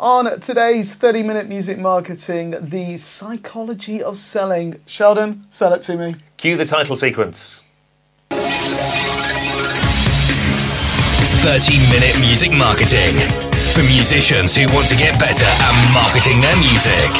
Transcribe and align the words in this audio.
On 0.00 0.40
today's 0.40 0.94
30 0.94 1.22
minute 1.22 1.48
music 1.48 1.78
marketing, 1.78 2.52
the 2.60 2.96
psychology 2.96 4.02
of 4.02 4.18
selling. 4.18 4.76
Sheldon, 4.86 5.44
sell 5.50 5.72
it 5.74 5.82
to 5.82 5.96
me. 5.96 6.16
Cue 6.38 6.56
the 6.56 6.64
title 6.64 6.96
sequence. 6.96 7.62
30 8.30 8.38
minute 11.92 12.16
music 12.20 12.52
marketing 12.52 13.12
for 13.72 13.82
musicians 13.82 14.56
who 14.56 14.66
want 14.74 14.88
to 14.88 14.96
get 14.96 15.20
better 15.20 15.44
at 15.44 15.94
marketing 15.94 16.40
their 16.40 16.56
music. 16.56 17.10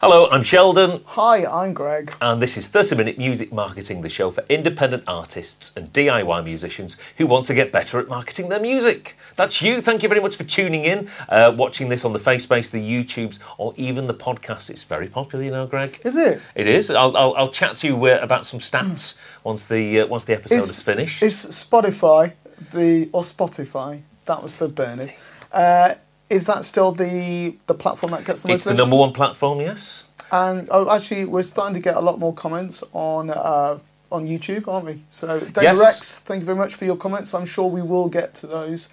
Hello, 0.00 0.28
I'm 0.30 0.42
Sheldon, 0.42 1.00
Hi, 1.06 1.46
I'm 1.46 1.72
Greg. 1.72 2.12
and 2.20 2.42
this 2.42 2.56
is 2.58 2.68
30 2.68 2.96
Minute 2.96 3.16
Music 3.18 3.50
Marketing, 3.52 4.02
the 4.02 4.08
show 4.10 4.30
for 4.30 4.44
independent 4.48 5.02
artists 5.08 5.74
and 5.76 5.90
DIY 5.92 6.44
musicians 6.44 6.96
who 7.16 7.26
want 7.26 7.46
to 7.46 7.54
get 7.54 7.72
better 7.72 7.98
at 7.98 8.06
marketing 8.06 8.48
their 8.50 8.60
music. 8.60 9.16
That's 9.36 9.60
you. 9.60 9.82
Thank 9.82 10.02
you 10.02 10.08
very 10.08 10.20
much 10.20 10.34
for 10.34 10.44
tuning 10.44 10.84
in, 10.84 11.10
uh, 11.28 11.52
watching 11.54 11.90
this 11.90 12.04
on 12.04 12.12
the 12.14 12.18
FaceBase, 12.18 12.70
the 12.70 12.80
YouTubes, 12.80 13.38
or 13.58 13.74
even 13.76 14.06
the 14.06 14.14
podcast. 14.14 14.70
It's 14.70 14.84
very 14.84 15.08
popular, 15.08 15.44
you 15.44 15.50
know, 15.50 15.66
Greg. 15.66 16.00
Is 16.04 16.16
it? 16.16 16.40
It 16.54 16.66
is. 16.66 16.90
I'll, 16.90 17.14
I'll, 17.16 17.34
I'll 17.36 17.50
chat 17.50 17.76
to 17.78 17.86
you 17.86 18.06
uh, 18.06 18.18
about 18.22 18.46
some 18.46 18.60
stats 18.60 19.18
once 19.44 19.66
the 19.66 20.00
uh, 20.00 20.06
once 20.06 20.24
the 20.24 20.34
episode 20.34 20.56
is, 20.56 20.82
finished. 20.82 21.22
Is 21.22 21.34
Spotify 21.34 22.32
the 22.72 23.08
or 23.12 23.22
Spotify? 23.22 24.02
That 24.24 24.42
was 24.42 24.56
for 24.56 24.68
Bernard. 24.68 25.12
Uh, 25.52 25.94
is 26.30 26.46
that 26.46 26.64
still 26.64 26.92
the 26.92 27.56
the 27.66 27.74
platform 27.74 28.12
that 28.12 28.24
gets 28.24 28.40
the 28.40 28.48
most 28.48 28.54
It's 28.54 28.64
the 28.64 28.70
listens? 28.70 28.78
number 28.78 28.96
one 28.96 29.12
platform, 29.12 29.60
yes. 29.60 30.06
And 30.32 30.66
oh, 30.72 30.90
actually, 30.90 31.24
we're 31.26 31.44
starting 31.44 31.74
to 31.74 31.80
get 31.80 31.94
a 31.94 32.00
lot 32.00 32.18
more 32.18 32.34
comments 32.34 32.82
on 32.92 33.30
uh, 33.30 33.78
on 34.10 34.26
YouTube, 34.26 34.66
aren't 34.66 34.86
we? 34.86 35.02
So, 35.10 35.38
David 35.40 35.62
Yes. 35.62 35.78
Rex, 35.78 36.20
thank 36.20 36.40
you 36.40 36.46
very 36.46 36.58
much 36.58 36.74
for 36.74 36.84
your 36.84 36.96
comments. 36.96 37.34
I'm 37.34 37.44
sure 37.44 37.68
we 37.68 37.82
will 37.82 38.08
get 38.08 38.34
to 38.36 38.46
those 38.46 38.88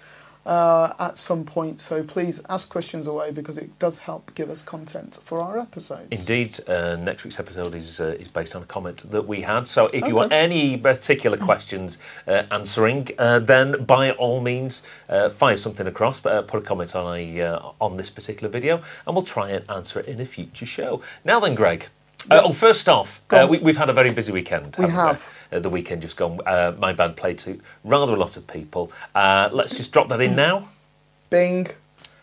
uh, 0.46 0.92
at 0.98 1.18
some 1.18 1.44
point. 1.44 1.80
So 1.80 2.02
please 2.02 2.42
ask 2.48 2.68
questions 2.68 3.06
away 3.06 3.30
because 3.32 3.58
it 3.58 3.78
does 3.78 4.00
help 4.00 4.34
give 4.34 4.50
us 4.50 4.62
content 4.62 5.18
for 5.24 5.40
our 5.40 5.58
episodes. 5.58 6.08
Indeed, 6.10 6.60
uh, 6.68 6.96
next 6.96 7.24
week's 7.24 7.40
episode 7.40 7.74
is 7.74 8.00
uh, 8.00 8.16
is 8.18 8.28
based 8.28 8.54
on 8.56 8.62
a 8.62 8.66
comment 8.66 9.10
that 9.10 9.26
we 9.26 9.42
had. 9.42 9.66
So 9.68 9.84
if 9.92 10.06
you 10.06 10.14
want 10.14 10.32
any 10.32 10.76
particular 10.76 11.36
questions 11.36 11.98
uh, 12.26 12.44
answering, 12.50 13.08
uh, 13.18 13.38
then 13.38 13.84
by 13.84 14.10
all 14.12 14.40
means 14.40 14.86
uh, 15.08 15.30
fire 15.30 15.56
something 15.56 15.86
across. 15.86 16.20
But 16.20 16.32
uh, 16.32 16.42
put 16.42 16.62
a 16.62 16.66
comment 16.66 16.94
on 16.94 17.16
a 17.16 17.40
uh, 17.40 17.70
on 17.80 17.96
this 17.96 18.10
particular 18.10 18.50
video, 18.50 18.82
and 19.06 19.14
we'll 19.14 19.24
try 19.24 19.50
and 19.50 19.68
answer 19.70 20.00
it 20.00 20.06
in 20.06 20.20
a 20.20 20.26
future 20.26 20.66
show. 20.66 21.02
Now 21.24 21.40
then, 21.40 21.54
Greg. 21.54 21.88
Uh, 22.30 22.42
oh, 22.44 22.52
first 22.52 22.88
off, 22.88 23.20
uh, 23.30 23.46
we, 23.48 23.58
we've 23.58 23.76
had 23.76 23.90
a 23.90 23.92
very 23.92 24.10
busy 24.10 24.32
weekend. 24.32 24.74
We 24.78 24.88
have. 24.88 25.28
Uh, 25.52 25.58
the 25.60 25.68
weekend 25.70 26.02
just 26.02 26.16
gone. 26.16 26.40
Uh, 26.46 26.72
my 26.78 26.92
band 26.92 27.16
played 27.16 27.38
to 27.40 27.60
rather 27.84 28.14
a 28.14 28.16
lot 28.16 28.36
of 28.36 28.46
people. 28.46 28.90
Uh, 29.14 29.50
let's 29.52 29.76
just 29.76 29.92
drop 29.92 30.08
that 30.08 30.20
in 30.20 30.34
now. 30.34 30.70
Bing. 31.30 31.66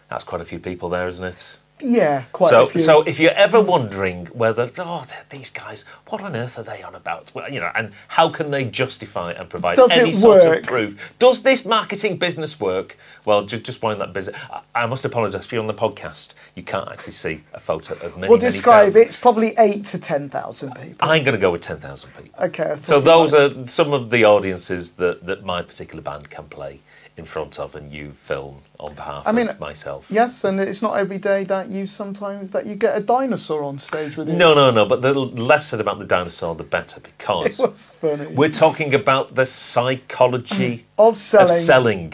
That's 0.10 0.24
quite 0.24 0.42
a 0.42 0.46
few 0.46 0.60
people 0.60 0.90
there, 0.90 1.08
isn't 1.08 1.24
it? 1.24 1.58
Yeah, 1.82 2.24
quite 2.32 2.50
so, 2.50 2.64
a 2.64 2.68
few. 2.68 2.82
so 2.82 3.02
if 3.04 3.20
you're 3.20 3.32
ever 3.32 3.60
wondering 3.60 4.28
whether, 4.28 4.72
oh, 4.78 5.06
these 5.30 5.50
guys, 5.50 5.84
what 6.08 6.22
on 6.22 6.36
earth 6.36 6.58
are 6.58 6.64
they 6.64 6.84
on 6.84 6.96
about? 6.96 7.32
Well, 7.34 7.52
you 7.52 7.60
know, 7.60 7.72
and 7.76 7.94
how 8.10 8.30
can 8.30 8.52
they 8.52 8.66
justify 8.66 9.32
and 9.32 9.50
provide 9.50 9.76
Does 9.78 9.92
any 9.92 10.14
sort 10.14 10.44
of 10.44 10.64
proof? 10.64 11.14
Does 11.20 11.44
this 11.44 11.66
marketing 11.66 12.18
business 12.18 12.60
work? 12.60 12.98
Well, 13.26 13.46
just, 13.46 13.64
just 13.64 13.82
wind 13.82 14.02
that 14.02 14.14
business. 14.14 14.36
I, 14.50 14.62
I 14.76 14.86
must 14.86 15.06
apologise 15.06 15.46
if 15.46 15.52
you're 15.52 15.62
on 15.62 15.68
the 15.68 15.74
podcast, 15.74 16.34
you 16.56 16.64
can't 16.64 16.90
actually 16.90 17.14
see 17.14 17.44
a 17.54 17.60
photo 17.60 17.94
of 17.96 18.18
many. 18.18 18.30
we'll 18.30 18.38
many 18.38 18.52
describe 18.52 18.86
thousands. 18.86 19.06
it's 19.06 19.16
probably 19.16 19.54
eight 19.58 19.86
to 19.86 20.00
ten 20.00 20.30
thousand 20.30 20.74
people. 20.76 20.98
I'm 21.00 21.24
going 21.24 21.36
to 21.36 21.42
go 21.42 21.52
with 21.52 21.62
ten 21.62 21.78
thousand 21.78 22.12
people. 22.16 22.44
Okay. 22.46 22.76
So 22.78 23.00
those 23.00 23.34
you 23.34 23.40
are 23.40 23.68
some 23.68 23.94
of 23.94 24.10
the 24.10 24.26
audiences 24.26 24.94
that, 24.94 25.26
that 25.26 25.46
my 25.46 25.62
particular 25.62 26.02
band 26.02 26.30
can 26.30 26.46
play 26.46 26.82
in 27.18 27.26
front 27.26 27.60
of, 27.60 27.76
and 27.76 27.92
you 27.92 28.12
film 28.12 28.62
on 28.80 28.94
behalf 28.96 29.24
I 29.28 29.32
mean, 29.32 29.50
of 29.50 29.60
myself. 29.60 30.08
Yes, 30.10 30.44
and 30.44 30.60
it's 30.60 30.82
not 30.82 30.98
every 30.98 31.18
day 31.18 31.44
that 31.46 31.68
you 31.70 31.86
sometimes 31.86 32.52
that 32.52 32.66
you 32.66 32.76
get 32.76 32.98
a 32.98 33.04
dinosaur 33.04 33.64
on 33.64 33.78
stage 33.78 34.18
with 34.18 34.30
you. 34.30 34.36
No, 34.36 34.54
no, 34.54 34.72
no. 34.72 34.86
But 34.86 35.02
the 35.02 35.14
less 35.14 35.68
said 35.68 35.80
about 35.80 36.00
the 36.00 36.06
dinosaur, 36.06 36.56
the 36.56 36.64
better, 36.64 37.00
it 37.06 37.12
because 37.18 37.60
was 37.60 37.92
funny. 37.92 38.28
we're 38.28 38.50
talking 38.50 38.94
about 38.94 39.36
the 39.36 39.46
psychology 39.46 40.86
of 40.98 41.18
selling. 41.18 41.50
of 41.50 41.58
selling. 41.58 42.14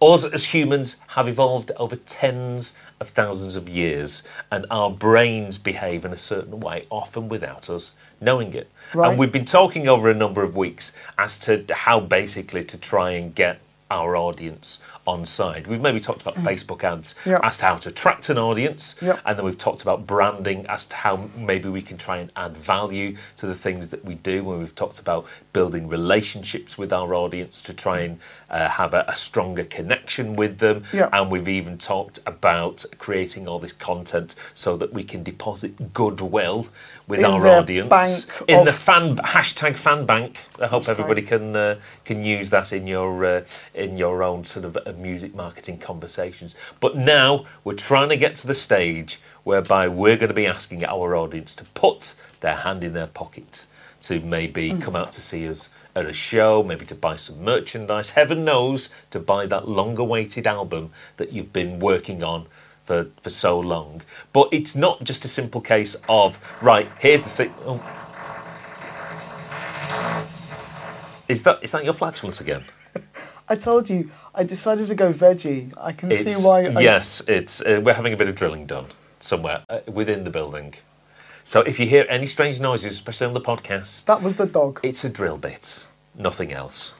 Us 0.00 0.24
as 0.24 0.46
humans 0.46 1.00
have 1.08 1.28
evolved 1.28 1.72
over 1.76 1.96
tens 1.96 2.76
of 3.00 3.08
thousands 3.08 3.56
of 3.56 3.68
years, 3.68 4.22
and 4.50 4.66
our 4.70 4.90
brains 4.90 5.58
behave 5.58 6.04
in 6.04 6.12
a 6.12 6.16
certain 6.16 6.60
way, 6.60 6.86
often 6.90 7.28
without 7.28 7.68
us 7.68 7.92
knowing 8.20 8.54
it. 8.54 8.70
Right. 8.94 9.10
And 9.10 9.18
we've 9.18 9.32
been 9.32 9.44
talking 9.44 9.88
over 9.88 10.08
a 10.08 10.14
number 10.14 10.42
of 10.42 10.56
weeks 10.56 10.96
as 11.18 11.38
to 11.40 11.64
how 11.70 12.00
basically 12.00 12.64
to 12.64 12.78
try 12.78 13.10
and 13.10 13.34
get 13.34 13.60
our 13.90 14.16
audience 14.16 14.82
on 15.06 15.26
side. 15.26 15.66
We've 15.66 15.80
maybe 15.80 16.00
talked 16.00 16.22
about 16.22 16.36
Facebook 16.36 16.82
ads 16.82 17.14
Mm. 17.24 17.32
Yeah. 17.32 17.40
as 17.42 17.58
to 17.58 17.64
how 17.66 17.76
to 17.76 17.90
attract 17.90 18.30
an 18.30 18.38
audience, 18.38 18.96
Yeah. 19.02 19.18
and 19.26 19.36
then 19.36 19.44
we've 19.44 19.58
talked 19.58 19.82
about 19.82 20.06
branding 20.06 20.64
as 20.66 20.86
to 20.86 20.96
how 20.96 21.28
maybe 21.36 21.68
we 21.68 21.82
can 21.82 21.98
try 21.98 22.16
and 22.16 22.32
add 22.36 22.56
value 22.56 23.16
to 23.36 23.46
the 23.46 23.54
things 23.54 23.88
that 23.88 24.02
we 24.04 24.14
do. 24.14 24.42
When 24.42 24.58
we've 24.60 24.74
talked 24.74 24.98
about 24.98 25.26
building 25.52 25.88
relationships 25.88 26.78
with 26.78 26.90
our 26.92 27.14
audience 27.14 27.60
to 27.62 27.74
try 27.74 28.00
and 28.00 28.18
uh, 28.48 28.68
have 28.68 28.94
a, 28.94 29.04
a 29.08 29.14
stronger 29.16 29.64
connection 29.64 30.34
with 30.36 30.58
them, 30.58 30.84
Yeah. 30.92 31.10
and 31.12 31.30
we've 31.30 31.48
even 31.48 31.76
talked 31.76 32.20
about 32.26 32.84
creating 32.98 33.46
all 33.46 33.58
this 33.58 33.72
content 33.74 34.34
so 34.54 34.76
that 34.78 34.92
we 34.94 35.04
can 35.04 35.22
deposit 35.22 35.92
goodwill 35.92 36.66
with 37.06 37.20
In 37.20 37.26
our 37.26 37.46
audience 37.46 38.40
in 38.48 38.64
the 38.64 38.72
fan 38.72 39.16
hashtag 39.16 39.76
fan 39.76 40.06
bank. 40.06 40.38
I 40.60 40.66
hope 40.66 40.84
Hashtag. 40.84 40.88
everybody 40.90 41.22
can 41.22 41.54
uh, 41.54 41.76
can 42.04 42.24
use 42.24 42.50
that 42.50 42.72
in 42.72 42.86
your 42.86 43.24
uh, 43.24 43.42
in 43.74 43.98
your 43.98 44.22
own 44.22 44.44
sort 44.44 44.64
of 44.64 44.76
uh, 44.76 44.92
music 44.96 45.34
marketing 45.34 45.78
conversations. 45.78 46.54
But 46.80 46.96
now 46.96 47.44
we're 47.62 47.74
trying 47.74 48.08
to 48.08 48.16
get 48.16 48.36
to 48.36 48.46
the 48.46 48.54
stage 48.54 49.20
whereby 49.44 49.88
we're 49.88 50.16
going 50.16 50.28
to 50.30 50.34
be 50.34 50.46
asking 50.46 50.84
our 50.84 51.14
audience 51.14 51.54
to 51.56 51.64
put 51.74 52.14
their 52.40 52.56
hand 52.56 52.82
in 52.82 52.94
their 52.94 53.06
pocket 53.08 53.66
to 54.02 54.20
maybe 54.20 54.70
Mm. 54.70 54.82
come 54.82 54.96
out 54.96 55.12
to 55.12 55.20
see 55.20 55.48
us 55.48 55.70
at 55.96 56.06
a 56.06 56.12
show, 56.12 56.62
maybe 56.62 56.84
to 56.86 56.94
buy 56.94 57.16
some 57.16 57.42
merchandise. 57.44 58.10
Heaven 58.10 58.44
knows 58.44 58.90
to 59.10 59.20
buy 59.20 59.46
that 59.46 59.68
long-awaited 59.68 60.46
album 60.46 60.90
that 61.18 61.32
you've 61.32 61.52
been 61.52 61.78
working 61.78 62.22
on 62.24 62.46
for, 62.84 63.06
for 63.22 63.30
so 63.30 63.58
long. 63.58 64.02
But 64.32 64.48
it's 64.52 64.74
not 64.76 65.04
just 65.04 65.24
a 65.24 65.28
simple 65.28 65.60
case 65.60 65.96
of 66.08 66.38
right. 66.60 66.88
Here's 67.00 67.22
the 67.22 67.28
thing. 67.28 67.54
Oh. 67.64 67.80
Is 71.28 71.42
that 71.44 71.60
is 71.62 71.70
that 71.70 71.84
your 71.84 71.94
flatulence 71.94 72.40
again? 72.40 72.64
I 73.48 73.56
told 73.56 73.88
you, 73.90 74.10
I 74.34 74.44
decided 74.44 74.86
to 74.88 74.94
go 74.94 75.12
veggie. 75.12 75.72
I 75.78 75.92
can 75.92 76.10
see 76.12 76.34
why. 76.34 76.66
I, 76.66 76.80
yes, 76.80 77.22
it's 77.26 77.60
uh, 77.62 77.80
we're 77.82 77.94
having 77.94 78.12
a 78.12 78.16
bit 78.16 78.28
of 78.28 78.34
drilling 78.34 78.66
done 78.66 78.86
somewhere 79.20 79.64
uh, 79.70 79.80
within 79.86 80.24
the 80.24 80.30
building. 80.30 80.74
So 81.44 81.60
if 81.60 81.78
you 81.78 81.86
hear 81.86 82.06
any 82.08 82.26
strange 82.26 82.60
noises, 82.60 82.92
especially 82.92 83.26
on 83.26 83.34
the 83.34 83.40
podcast, 83.40 84.04
That 84.06 84.22
was 84.22 84.36
the 84.36 84.46
dog. 84.46 84.80
it's 84.82 85.04
a 85.04 85.10
drill 85.10 85.36
bit, 85.38 85.84
nothing 86.14 86.52
else. 86.52 86.94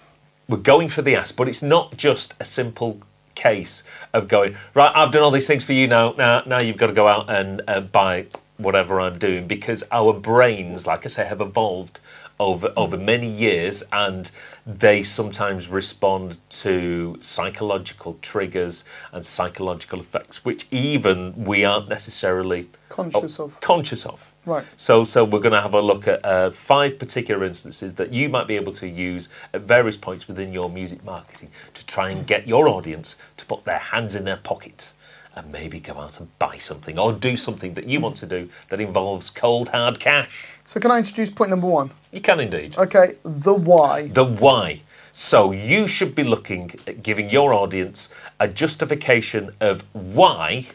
We're 0.49 0.59
going 0.59 0.91
for 0.91 1.01
the 1.01 1.17
ass, 1.17 1.33
but 1.33 1.49
it's 1.49 1.63
not 1.63 1.97
just 1.97 2.35
a 2.39 2.45
simple 2.45 3.01
case 3.35 3.83
of 4.13 4.29
going 4.29 4.57
right. 4.75 4.93
I've 4.95 5.13
done 5.13 5.23
all 5.23 5.31
these 5.31 5.47
things 5.47 5.65
for 5.65 5.73
you 5.73 5.87
now. 5.87 6.15
Now, 6.17 6.43
now 6.47 6.61
you've 6.61 6.77
got 6.77 6.89
to 6.89 6.93
go 6.93 7.09
out 7.09 7.31
and 7.31 7.63
uh, 7.67 7.81
buy 7.81 8.27
whatever 8.57 9.01
I'm 9.01 9.19
doing 9.19 9.47
because 9.47 9.85
our 9.91 10.13
brains, 10.13 10.87
like 10.87 11.05
I 11.05 11.09
say, 11.09 11.27
have 11.27 11.41
evolved 11.41 12.01
over 12.41 12.73
over 12.77 12.97
many 12.97 13.29
years, 13.29 13.85
and 13.93 14.31
they 14.67 15.03
sometimes 15.03 15.69
respond 15.69 16.37
to 16.49 17.17
psychological 17.21 18.19
triggers 18.23 18.85
and 19.13 19.25
psychological 19.25 20.01
effects, 20.01 20.45
which 20.45 20.67
even 20.71 21.45
we 21.45 21.65
aren't 21.65 21.89
necessarily 21.89 22.69
Conscious 22.89 23.39
of. 23.39 23.61
Conscious 23.61 24.07
of. 24.07 24.33
Right. 24.47 24.65
So, 24.77 25.05
so 25.05 25.25
we're 25.25 25.41
going 25.41 25.53
to 25.53 25.63
have 25.63 25.75
a 25.75 25.81
look 25.81 26.07
at 26.07 26.25
uh, 26.25 26.51
five 26.51 26.99
particular 26.99 27.45
instances 27.45 27.95
that 27.95 28.13
you 28.13 28.29
might 28.29 28.47
be 28.47 28.57
able 28.57 28.73
to 28.73 28.89
use 28.89 29.29
at 29.53 29.63
various 29.63 29.97
points 29.97 30.29
within 30.29 30.53
your 30.53 30.69
music 30.69 31.05
marketing 31.05 31.51
to 31.73 31.87
try 31.87 32.11
and 32.11 32.27
get 32.27 32.47
your 32.47 32.69
audience 32.69 33.17
to 33.37 33.47
put 33.47 33.65
their 33.65 33.79
hands 33.79 34.15
in 34.15 34.25
their 34.25 34.37
pocket 34.37 34.93
and 35.37 35.51
maybe 35.51 35.81
go 35.81 35.95
out 35.99 36.21
and 36.21 36.39
buy 36.39 36.59
something 36.59 36.99
or 36.99 37.13
do 37.13 37.37
something 37.37 37.75
that 37.75 37.87
you 37.87 38.01
want 38.01 38.17
to 38.19 38.27
do 38.27 38.49
that 38.69 38.81
involves 38.81 39.31
cold 39.31 39.71
hard 39.71 39.99
cash. 39.99 40.47
So 40.65 40.81
can 40.81 40.91
I 40.91 40.99
introduce 40.99 41.31
point 41.31 41.51
number 41.51 41.67
one? 41.67 41.91
You 42.13 42.21
can 42.21 42.41
indeed. 42.41 42.77
Okay, 42.79 43.17
the 43.25 43.55
why. 43.55 44.09
The 44.09 44.25
why. 44.25 44.83
So 45.13 45.53
you 45.53 45.87
should 45.89 46.15
be 46.15 46.25
looking 46.25 46.73
at 46.87 47.03
giving 47.03 47.31
your 47.31 47.55
audience 47.55 48.13
a 48.39 48.49
justification 48.49 49.55
of 49.61 49.83
why 49.93 50.67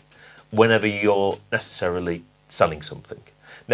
whenever 0.52 0.88
you're 0.88 1.40
necessarily 1.52 2.24
selling 2.50 2.82
something. 2.82 3.22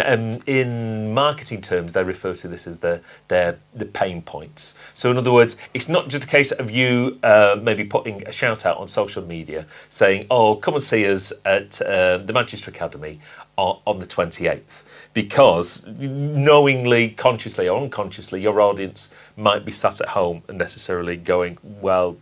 Um, 0.04 0.40
in 0.46 1.14
marketing 1.14 1.60
terms, 1.62 1.92
they 1.92 2.04
refer 2.04 2.34
to 2.34 2.48
this 2.48 2.66
as 2.66 2.78
the, 2.78 3.00
their, 3.28 3.58
the 3.74 3.86
pain 3.86 4.22
points. 4.22 4.74
So, 4.94 5.10
in 5.10 5.16
other 5.16 5.32
words, 5.32 5.56
it's 5.72 5.88
not 5.88 6.08
just 6.08 6.24
a 6.24 6.26
case 6.26 6.52
of 6.52 6.70
you 6.70 7.18
uh, 7.22 7.58
maybe 7.60 7.84
putting 7.84 8.26
a 8.26 8.32
shout 8.32 8.66
out 8.66 8.76
on 8.78 8.88
social 8.88 9.24
media 9.24 9.66
saying, 9.88 10.26
oh, 10.30 10.56
come 10.56 10.74
and 10.74 10.82
see 10.82 11.10
us 11.10 11.32
at 11.44 11.80
uh, 11.82 12.18
the 12.18 12.32
Manchester 12.32 12.70
Academy 12.70 13.20
on, 13.56 13.80
on 13.86 13.98
the 13.98 14.06
28th. 14.06 14.82
Because 15.14 15.86
knowingly, 15.86 17.10
consciously, 17.10 17.68
or 17.68 17.80
unconsciously, 17.80 18.42
your 18.42 18.60
audience 18.60 19.14
might 19.36 19.64
be 19.64 19.72
sat 19.72 20.00
at 20.00 20.08
home 20.08 20.42
and 20.48 20.58
necessarily 20.58 21.16
going, 21.16 21.58
well, 21.62 22.16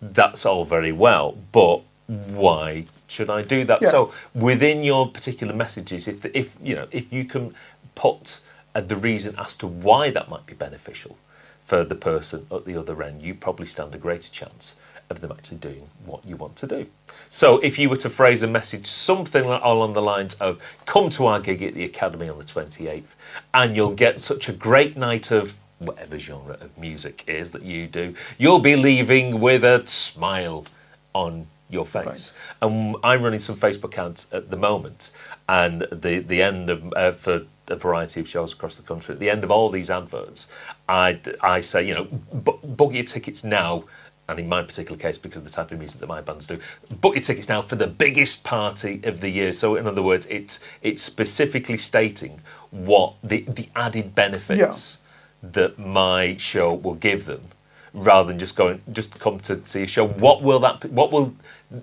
that's 0.00 0.44
all 0.46 0.64
very 0.64 0.92
well, 0.92 1.36
but 1.52 1.82
why 2.06 2.86
should 3.10 3.30
I 3.30 3.42
do 3.42 3.64
that? 3.64 3.82
Yeah. 3.82 3.90
So 3.90 4.12
within 4.34 4.84
your 4.84 5.08
particular 5.10 5.54
messages, 5.54 6.06
if 6.08 6.24
if 6.26 6.56
you 6.62 6.74
know 6.74 6.86
if 6.90 7.12
you 7.12 7.24
can 7.24 7.54
put 7.94 8.40
uh, 8.74 8.80
the 8.80 8.96
reason 8.96 9.34
as 9.38 9.56
to 9.56 9.66
why 9.66 10.10
that 10.10 10.28
might 10.28 10.46
be 10.46 10.54
beneficial 10.54 11.18
for 11.64 11.84
the 11.84 11.94
person 11.94 12.46
at 12.50 12.64
the 12.64 12.76
other 12.76 13.02
end, 13.02 13.22
you 13.22 13.34
probably 13.34 13.66
stand 13.66 13.94
a 13.94 13.98
greater 13.98 14.30
chance 14.30 14.76
of 15.08 15.20
them 15.20 15.32
actually 15.32 15.58
doing 15.58 15.88
what 16.04 16.24
you 16.24 16.36
want 16.36 16.54
to 16.56 16.66
do. 16.66 16.86
So 17.28 17.58
if 17.58 17.78
you 17.78 17.90
were 17.90 17.96
to 17.96 18.10
phrase 18.10 18.42
a 18.44 18.46
message 18.46 18.86
something 18.86 19.44
along 19.44 19.94
the 19.94 20.02
lines 20.02 20.34
of 20.34 20.60
"Come 20.86 21.10
to 21.10 21.26
our 21.26 21.40
gig 21.40 21.62
at 21.62 21.74
the 21.74 21.84
Academy 21.84 22.28
on 22.28 22.38
the 22.38 22.44
28th, 22.44 23.14
and 23.52 23.74
you'll 23.74 23.94
get 23.94 24.20
such 24.20 24.48
a 24.48 24.52
great 24.52 24.96
night 24.96 25.30
of." 25.30 25.56
Whatever 25.80 26.18
genre 26.18 26.58
of 26.60 26.76
music 26.76 27.24
is 27.26 27.52
that 27.52 27.62
you 27.62 27.86
do, 27.86 28.14
you'll 28.36 28.60
be 28.60 28.76
leaving 28.76 29.40
with 29.40 29.64
a 29.64 29.82
smile 29.86 30.66
on 31.14 31.46
your 31.70 31.86
face. 31.86 32.36
And 32.60 32.96
I'm 33.02 33.22
running 33.22 33.38
some 33.38 33.56
Facebook 33.56 33.96
ads 33.98 34.28
at 34.32 34.50
the 34.50 34.56
moment, 34.56 35.10
and 35.48 35.82
the 35.90 36.20
the 36.20 36.42
end 36.42 36.70
of 36.70 36.92
uh, 36.94 37.12
for 37.12 37.42
a 37.68 37.76
variety 37.76 38.20
of 38.20 38.28
shows 38.28 38.52
across 38.52 38.76
the 38.76 38.82
country. 38.82 39.14
At 39.14 39.20
the 39.20 39.30
end 39.30 39.44
of 39.44 39.50
all 39.50 39.70
these 39.70 39.90
adverts, 39.90 40.48
I 40.88 41.20
I 41.40 41.60
say 41.60 41.86
you 41.86 41.94
know 41.94 42.04
bu- 42.32 42.58
book 42.64 42.92
your 42.92 43.04
tickets 43.04 43.44
now. 43.44 43.84
And 44.28 44.38
in 44.38 44.48
my 44.48 44.62
particular 44.62 44.96
case, 44.96 45.18
because 45.18 45.38
of 45.38 45.44
the 45.44 45.50
type 45.50 45.72
of 45.72 45.80
music 45.80 46.00
that 46.00 46.06
my 46.06 46.20
bands 46.20 46.46
do, 46.46 46.60
book 47.00 47.16
your 47.16 47.24
tickets 47.24 47.48
now 47.48 47.62
for 47.62 47.74
the 47.74 47.88
biggest 47.88 48.44
party 48.44 49.00
of 49.02 49.20
the 49.20 49.28
year. 49.28 49.52
So, 49.52 49.74
in 49.74 49.88
other 49.88 50.02
words, 50.02 50.24
it's 50.30 50.60
it's 50.82 51.02
specifically 51.02 51.76
stating 51.76 52.40
what 52.70 53.16
the 53.24 53.40
the 53.48 53.68
added 53.74 54.14
benefits 54.14 54.98
that 55.42 55.80
my 55.80 56.36
show 56.36 56.72
will 56.72 56.94
give 56.94 57.24
them 57.26 57.48
rather 57.92 58.28
than 58.28 58.38
just 58.38 58.54
going 58.54 58.80
just 58.92 59.18
come 59.18 59.40
to 59.40 59.60
see 59.66 59.82
a 59.82 59.86
show 59.86 60.06
what 60.06 60.42
will 60.42 60.60
that 60.60 60.84
what 60.90 61.10
will 61.10 61.34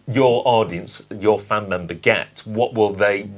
your 0.07 0.42
audience 0.45 1.04
your 1.10 1.39
fan 1.39 1.69
member 1.69 1.94
get 1.94 2.42
what 2.45 2.74
will 2.74 2.94
they 2.94 3.30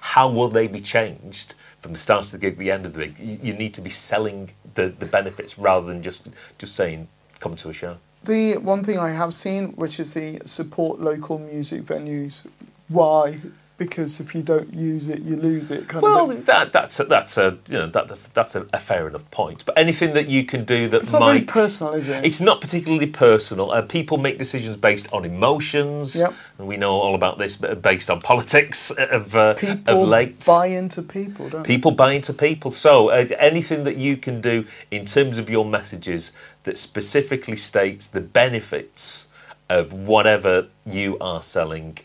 how 0.00 0.28
will 0.28 0.48
they 0.48 0.66
be 0.66 0.80
changed 0.80 1.54
from 1.80 1.92
the 1.92 1.98
start 1.98 2.24
of 2.26 2.32
the 2.32 2.38
gig 2.38 2.54
to 2.54 2.60
the 2.60 2.70
end 2.70 2.84
of 2.86 2.92
the 2.92 3.06
gig 3.06 3.18
you, 3.18 3.38
you 3.42 3.52
need 3.52 3.72
to 3.72 3.80
be 3.80 3.90
selling 3.90 4.50
the, 4.74 4.88
the 4.88 5.06
benefits 5.06 5.58
rather 5.58 5.86
than 5.86 6.02
just 6.02 6.28
just 6.58 6.74
saying 6.76 7.08
come 7.40 7.56
to 7.56 7.70
a 7.70 7.72
show 7.72 7.96
The 8.24 8.56
one 8.56 8.82
thing 8.82 8.98
I 8.98 9.10
have 9.10 9.34
seen, 9.34 9.72
which 9.76 10.00
is 10.00 10.12
the 10.12 10.40
support 10.46 10.98
local 10.98 11.38
music 11.38 11.82
venues. 11.84 12.46
Why? 12.88 13.40
Because 13.76 14.20
if 14.20 14.34
you 14.34 14.42
don't 14.42 14.72
use 14.72 15.08
it, 15.08 15.22
you 15.22 15.36
lose 15.36 15.70
it. 15.70 15.88
Kind 15.88 16.02
well 16.02 16.28
that 16.28 16.72
that's 16.72 17.00
a, 17.00 17.04
that's 17.04 17.36
a 17.36 17.58
you 17.68 17.78
know 17.78 17.86
that, 17.88 18.06
that's 18.08 18.28
that's 18.28 18.54
a, 18.54 18.66
a 18.72 18.78
fair 18.78 19.08
enough 19.08 19.28
point 19.32 19.64
but 19.66 19.76
anything 19.76 20.14
that 20.14 20.28
you 20.28 20.44
can 20.44 20.64
do 20.64 20.88
that 20.88 21.02
It's 21.02 21.12
not 21.12 21.20
might 21.20 21.32
very 21.32 21.46
personal, 21.46 21.94
is 21.94 22.08
it? 22.08 22.24
It's 22.24 22.40
not 22.40 22.60
particularly 22.60 23.06
personal. 23.08 23.70
Uh, 23.70 23.82
people 23.82 24.16
make 24.18 24.38
decisions 24.38 24.76
based 24.76 25.12
on 25.12 25.24
emotions. 25.24 26.16
Yep. 26.16 26.34
And 26.58 26.68
we 26.68 26.76
know 26.76 26.92
all 26.92 27.14
about 27.14 27.38
this, 27.38 27.56
based 27.56 28.10
on 28.10 28.20
politics 28.20 28.90
of, 28.98 29.34
uh, 29.34 29.54
People 29.54 30.02
of 30.02 30.08
late. 30.08 30.44
buy 30.46 30.66
into 30.66 31.02
people, 31.02 31.48
don't 31.48 31.64
People 31.64 31.90
buy 31.90 32.12
into 32.12 32.32
people. 32.32 32.70
So 32.70 33.08
uh, 33.08 33.26
anything 33.38 33.84
that 33.84 33.96
you 33.96 34.16
can 34.16 34.40
do 34.40 34.66
in 34.90 35.04
terms 35.04 35.38
of 35.38 35.48
your 35.50 35.64
messages 35.64 36.32
that 36.64 36.76
specifically 36.78 37.56
states 37.56 38.06
the 38.06 38.20
benefits 38.20 39.28
of 39.68 39.92
whatever 39.92 40.68
you 40.86 41.18
are 41.20 41.42
selling, 41.42 41.98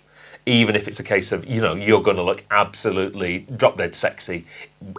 even 0.50 0.76
if 0.76 0.88
it's 0.88 1.00
a 1.00 1.04
case 1.04 1.32
of 1.32 1.46
you 1.48 1.62
know 1.62 1.76
you're 1.76 2.02
going 2.02 2.18
to 2.18 2.24
look 2.24 2.44
absolutely 2.52 3.46
drop 3.56 3.78
dead 3.78 3.94
sexy 3.96 4.46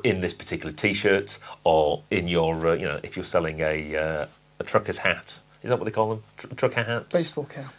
in 0.04 0.20
this 0.20 0.32
particular 0.32 0.72
T-shirt, 0.72 1.38
or 1.64 2.02
in 2.10 2.28
your 2.28 2.66
uh, 2.68 2.72
you 2.74 2.86
know 2.86 3.00
if 3.02 3.16
you're 3.16 3.24
selling 3.24 3.60
a 3.60 3.96
uh, 3.96 4.26
a 4.58 4.64
trucker's 4.64 4.98
hat. 4.98 5.40
Is 5.62 5.68
that 5.70 5.78
what 5.78 5.84
they 5.84 5.90
call 5.90 6.08
them? 6.14 6.22
Tr- 6.38 6.54
trucker 6.54 6.82
hats. 6.84 7.14
Baseball 7.14 7.44
cap. 7.44 7.74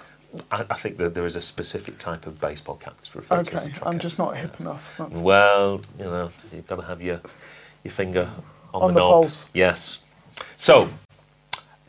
I, 0.51 0.65
I 0.69 0.75
think 0.75 0.97
that 0.97 1.13
there 1.15 1.25
is 1.25 1.35
a 1.35 1.41
specific 1.41 1.97
type 1.97 2.25
of 2.27 2.39
baseball 2.39 2.75
cap 2.75 2.93
that's 2.97 3.15
referred 3.15 3.45
to 3.47 3.55
as 3.55 3.63
a 3.63 3.65
Okay, 3.65 3.73
trucker. 3.73 3.89
I'm 3.89 3.99
just 3.99 4.17
not 4.19 4.37
hip 4.37 4.59
enough. 4.59 4.93
That's, 4.97 5.17
Well, 5.17 5.81
you 5.99 6.05
know, 6.05 6.31
you've 6.53 6.67
got 6.67 6.77
to 6.77 6.83
have 6.85 7.01
your 7.01 7.19
your 7.83 7.91
finger 7.91 8.29
on, 8.73 8.81
On 8.83 8.87
the, 8.89 8.93
the 8.93 8.99
knob. 8.99 9.09
pulse. 9.09 9.47
Yes. 9.53 9.99
So 10.55 10.89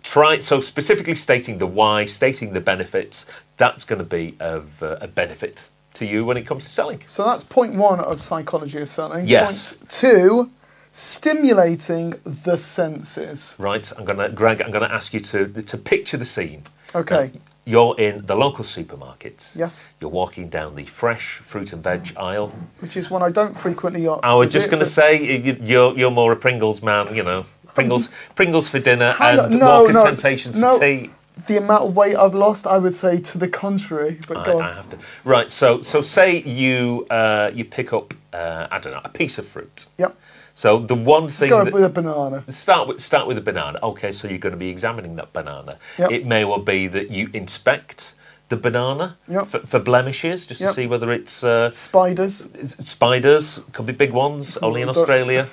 try 0.02 0.38
so 0.40 0.60
specifically 0.60 1.14
stating 1.14 1.58
the 1.58 1.66
why, 1.66 2.06
stating 2.06 2.52
the 2.52 2.60
benefits. 2.60 3.26
That's 3.56 3.84
going 3.84 3.98
to 3.98 4.04
be 4.04 4.36
of 4.40 4.82
uh, 4.82 4.96
a 5.00 5.08
benefit 5.08 5.68
to 5.94 6.06
you 6.06 6.24
when 6.24 6.36
it 6.36 6.46
comes 6.46 6.64
to 6.64 6.70
selling. 6.70 7.02
So 7.06 7.24
that's 7.24 7.44
point 7.44 7.74
one 7.74 8.00
of 8.00 8.20
psychology 8.20 8.80
of 8.80 8.88
selling. 8.88 9.28
Yes. 9.28 9.74
Point 9.74 9.90
two, 9.90 10.50
stimulating 10.90 12.14
the 12.24 12.56
senses. 12.56 13.56
Right. 13.58 13.90
I'm 13.98 14.04
gonna, 14.04 14.30
Greg. 14.30 14.60
I'm 14.62 14.70
gonna 14.70 14.86
ask 14.86 15.12
you 15.14 15.20
to 15.20 15.46
to 15.62 15.76
picture 15.78 16.16
the 16.16 16.24
scene. 16.24 16.62
Okay. 16.94 17.30
Now, 17.34 17.40
you're 17.64 17.94
in 17.98 18.26
the 18.26 18.34
local 18.34 18.64
supermarket. 18.64 19.50
Yes. 19.54 19.86
You're 20.00 20.10
walking 20.10 20.48
down 20.48 20.74
the 20.74 20.84
fresh 20.84 21.26
fruit 21.36 21.72
and 21.72 21.82
veg 21.82 22.12
aisle. 22.16 22.52
Which 22.80 22.96
is 22.96 23.08
one 23.10 23.22
I 23.22 23.30
don't 23.30 23.56
frequently. 23.56 24.06
uh, 24.08 24.16
I 24.22 24.34
was 24.34 24.52
just 24.52 24.68
going 24.70 24.80
to 24.80 24.90
say 25.00 25.08
you- 25.46 25.58
you're 25.62 25.96
you're 25.96 26.10
more 26.10 26.32
a 26.32 26.36
Pringles 26.36 26.82
man. 26.82 27.14
You 27.14 27.22
know, 27.22 27.46
Pringles 27.74 28.08
Pringles 28.34 28.68
for 28.68 28.80
dinner 28.80 29.12
Hang 29.12 29.38
and 29.38 29.58
no, 29.60 29.82
Walker 29.82 29.92
no, 29.92 30.04
Sensations 30.04 30.56
no. 30.56 30.74
for 30.74 30.80
tea. 30.80 31.10
The 31.46 31.56
amount 31.56 31.84
of 31.84 31.96
weight 31.96 32.16
I've 32.16 32.34
lost, 32.34 32.66
I 32.66 32.78
would 32.78 32.94
say 32.94 33.18
to 33.18 33.38
the 33.38 33.48
contrary. 33.48 34.18
But 34.28 34.38
I, 34.38 34.44
go 34.44 34.58
on. 34.58 34.64
I 34.64 34.74
have 34.74 34.90
to. 34.90 34.98
Right. 35.24 35.50
So 35.50 35.80
so 35.82 36.00
say 36.02 36.42
you 36.42 37.06
uh, 37.10 37.50
you 37.54 37.64
pick 37.64 37.92
up 37.92 38.14
uh, 38.32 38.68
I 38.70 38.78
don't 38.78 38.92
know 38.92 39.00
a 39.04 39.08
piece 39.08 39.38
of 39.38 39.46
fruit. 39.46 39.86
Yep. 39.98 40.16
So 40.54 40.78
the 40.78 40.94
one 40.94 41.28
thing 41.28 41.50
that, 41.50 41.72
with 41.72 41.84
a 41.84 41.88
banana. 41.88 42.44
start 42.52 42.86
with 42.88 43.00
start 43.00 43.26
with 43.26 43.38
a 43.38 43.42
banana. 43.42 43.78
Okay, 43.82 44.12
so 44.12 44.28
you're 44.28 44.38
going 44.38 44.52
to 44.52 44.58
be 44.58 44.68
examining 44.68 45.16
that 45.16 45.32
banana. 45.32 45.78
Yep. 45.98 46.10
It 46.10 46.26
may 46.26 46.44
well 46.44 46.60
be 46.60 46.86
that 46.88 47.10
you 47.10 47.30
inspect 47.32 48.14
the 48.50 48.56
banana 48.58 49.16
Yep. 49.28 49.46
for, 49.46 49.58
for 49.60 49.78
blemishes, 49.78 50.46
just 50.46 50.60
Yep. 50.60 50.70
to 50.70 50.74
see 50.74 50.86
whether 50.86 51.10
it's, 51.10 51.42
uh, 51.42 51.70
Spiders. 51.70 52.50
spiders. 52.84 53.62
Could 53.72 53.86
be 53.86 53.94
big 53.94 54.12
ones, 54.12 54.58
only 54.58 54.82
in 54.82 54.90
Australia. 54.90 55.48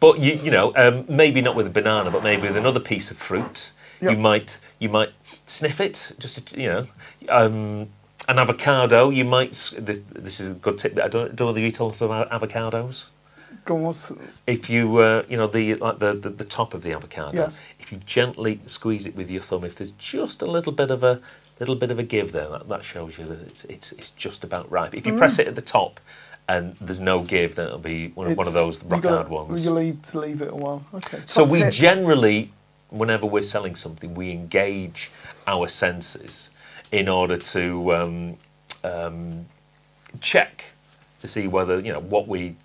But 0.00 0.18
you 0.20 0.34
you 0.34 0.50
know 0.50 0.72
um, 0.76 1.06
maybe 1.08 1.40
not 1.40 1.54
with 1.56 1.66
a 1.66 1.70
banana, 1.70 2.10
but 2.10 2.22
maybe 2.22 2.42
with 2.42 2.56
another 2.56 2.80
piece 2.80 3.10
of 3.10 3.16
fruit. 3.16 3.72
You 4.02 4.16
might 4.18 4.58
you 4.78 4.88
might 4.88 5.10
sniff 5.46 5.80
it 5.80 6.12
just 6.18 6.48
to, 6.48 6.60
you 6.60 6.68
know. 6.68 6.86
Um, 7.28 7.88
an 8.28 8.38
avocado, 8.38 9.10
you 9.10 9.24
might. 9.24 9.52
This, 9.78 10.40
is 10.40 10.48
a 10.50 10.54
good 10.54 10.78
tip. 10.78 10.98
I 10.98 11.08
don't, 11.08 11.40
whether 11.40 11.60
you 11.60 11.66
eat 11.66 11.78
lots 11.80 12.00
of 12.02 12.10
avocados 12.10 13.04
Go 13.64 13.76
on. 13.76 13.82
What's, 13.82 14.12
if 14.46 14.68
you 14.70 14.98
uh, 14.98 15.22
you 15.28 15.36
know 15.36 15.46
the 15.46 15.74
like 15.76 15.98
the, 15.98 16.12
the 16.14 16.30
the 16.30 16.44
top 16.44 16.72
of 16.74 16.82
the 16.82 16.92
avocado 16.92 17.36
Yes. 17.36 17.64
if 17.80 17.90
you 17.92 17.98
gently 18.06 18.60
squeeze 18.66 19.06
it 19.06 19.16
with 19.16 19.30
your 19.30 19.42
thumb 19.42 19.64
if 19.64 19.74
there's 19.76 19.92
just 19.92 20.40
a 20.42 20.46
little 20.46 20.72
bit 20.72 20.90
of 20.90 21.02
a 21.02 21.20
little 21.58 21.74
bit 21.74 21.90
of 21.90 21.98
a 21.98 22.02
give 22.02 22.32
there 22.32 22.48
that, 22.48 22.68
that 22.68 22.84
shows 22.84 23.18
you 23.18 23.24
that 23.26 23.40
it's, 23.46 23.64
it's 23.64 23.92
it's 23.92 24.10
just 24.12 24.44
about 24.44 24.70
ripe 24.70 24.94
if 24.94 25.06
you 25.06 25.12
Mm. 25.14 25.18
press 25.18 25.38
it 25.38 25.46
at 25.48 25.54
the 25.56 25.62
top 25.62 26.00
and 26.48 26.76
there's 26.80 27.00
no 27.00 27.22
give 27.22 27.54
then 27.56 27.66
it'll 27.68 27.78
be 27.78 28.08
one, 28.08 28.30
of 28.30 28.36
one 28.36 28.46
of 28.46 28.52
those 28.54 28.82
rock 28.84 29.04
hard 29.04 29.28
ones 29.28 29.64
You 29.64 29.74
need 29.74 30.02
to 30.04 30.20
leave 30.20 30.42
it 30.42 30.48
a 30.52 30.54
while. 30.56 30.84
Okay. 30.94 31.20
so 31.26 31.44
top 31.44 31.52
we 31.52 31.60
tip. 31.60 31.72
generally 31.72 32.52
whenever 32.98 33.26
we're 33.26 33.42
selling 33.42 33.74
something 33.74 34.14
we 34.14 34.30
engage 34.30 35.10
our 35.46 35.68
senses 35.68 36.50
in 36.92 37.08
order 37.08 37.36
to 37.36 37.94
um, 37.94 38.36
um, 38.84 39.46
check 40.20 40.64
to 41.20 41.28
see 41.28 41.46
whether 41.46 41.80
you 41.80 41.92
know 41.92 42.00
what 42.00 42.28
we 42.28 42.56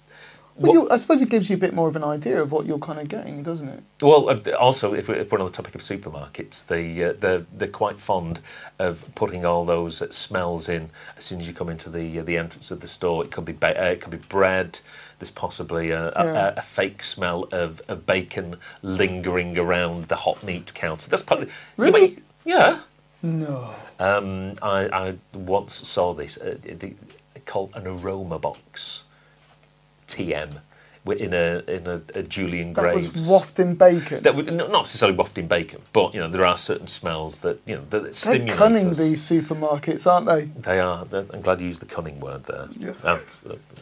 Well, 0.62 0.74
you, 0.74 0.90
I 0.90 0.98
suppose 0.98 1.22
it 1.22 1.30
gives 1.30 1.50
you 1.50 1.56
a 1.56 1.60
bit 1.60 1.74
more 1.74 1.88
of 1.88 1.96
an 1.96 2.04
idea 2.04 2.42
of 2.42 2.52
what 2.52 2.66
you're 2.66 2.80
kind 2.80 3.00
of 3.00 3.08
getting, 3.08 3.44
doesn't 3.44 3.68
it? 3.70 3.84
Well, 4.02 4.30
uh, 4.30 4.40
also, 4.60 4.94
if 4.94 5.08
we're, 5.08 5.20
on 5.40 5.46
the 5.46 5.52
topic 5.52 5.76
of 5.76 5.82
supermarkets, 5.82 6.66
they 6.68 7.04
uh, 7.04 7.14
they're 7.20 7.46
they're 7.56 7.68
quite 7.68 7.98
fond 8.00 8.40
of 8.80 9.04
putting 9.16 9.46
all 9.46 9.66
those 9.66 9.98
smells 10.16 10.70
in 10.70 10.90
as 11.18 11.26
soon 11.26 11.40
as 11.42 11.48
you 11.48 11.54
come 11.54 11.70
into 11.70 11.90
the 11.90 12.20
uh, 12.20 12.24
the 12.24 12.38
entrance 12.38 12.72
of 12.72 12.82
the 12.82 12.88
store. 12.88 13.24
It 13.24 13.32
could 13.32 13.46
be 13.46 13.54
ba- 13.54 13.80
uh, 13.82 13.92
it 13.92 14.02
could 14.02 14.12
be 14.12 14.18
bread. 14.18 14.80
There's 15.20 15.32
possibly 15.32 15.92
a, 15.92 16.08
a, 16.16 16.26
Yeah. 16.26 16.48
a, 16.50 16.54
a 16.58 16.62
fake 16.62 17.04
smell 17.04 17.48
of, 17.52 17.80
of 17.88 18.08
bacon 18.08 18.56
lingering 18.82 19.56
around 19.58 20.08
the 20.08 20.16
hot 20.16 20.42
meat 20.44 20.74
counter. 20.74 21.10
That's 21.10 21.22
probably 21.22 21.48
Really? 21.78 22.18
yeah. 22.44 22.80
No. 23.22 23.76
Um, 24.00 24.54
I, 24.64 24.90
I 24.92 25.14
once 25.32 25.76
saw 25.88 26.16
this 26.16 26.40
uh, 26.40 26.58
the, 26.64 26.96
called 27.46 27.72
an 27.76 27.86
aroma 27.86 28.40
box. 28.40 29.04
TM 30.16 30.60
in 31.06 31.34
a 31.34 31.64
in 31.68 31.88
a, 31.88 32.02
a 32.14 32.24
Julian 32.24 32.74
That 32.74 32.94
was 32.94 33.28
wafting 33.28 33.74
bacon. 33.76 34.22
That 34.22 34.36
would 34.36 34.54
not 34.54 34.72
necessarily 34.72 35.18
wafting 35.18 35.48
bacon, 35.48 35.82
but 35.94 36.14
you 36.14 36.20
know 36.20 36.28
there 36.28 36.46
are 36.46 36.58
certain 36.58 36.88
smells 36.88 37.40
that 37.40 37.60
you 37.66 37.76
know 37.76 37.82
that, 37.90 37.90
that 37.90 38.04
They're 38.04 38.14
stimulate 38.14 38.58
cunning, 38.58 38.90
us. 38.90 39.00
these 39.00 39.22
supermarkets, 39.28 40.06
aren't 40.06 40.28
they? 40.28 40.46
They 40.62 40.80
are. 40.80 41.08
I'm 41.12 41.42
glad 41.42 41.60
you 41.60 41.68
used 41.68 41.82
the 41.82 41.88
cunning 41.88 42.20
word 42.20 42.46
there. 42.46 42.68
Yes. 42.78 43.04
Uh, 43.04 43.20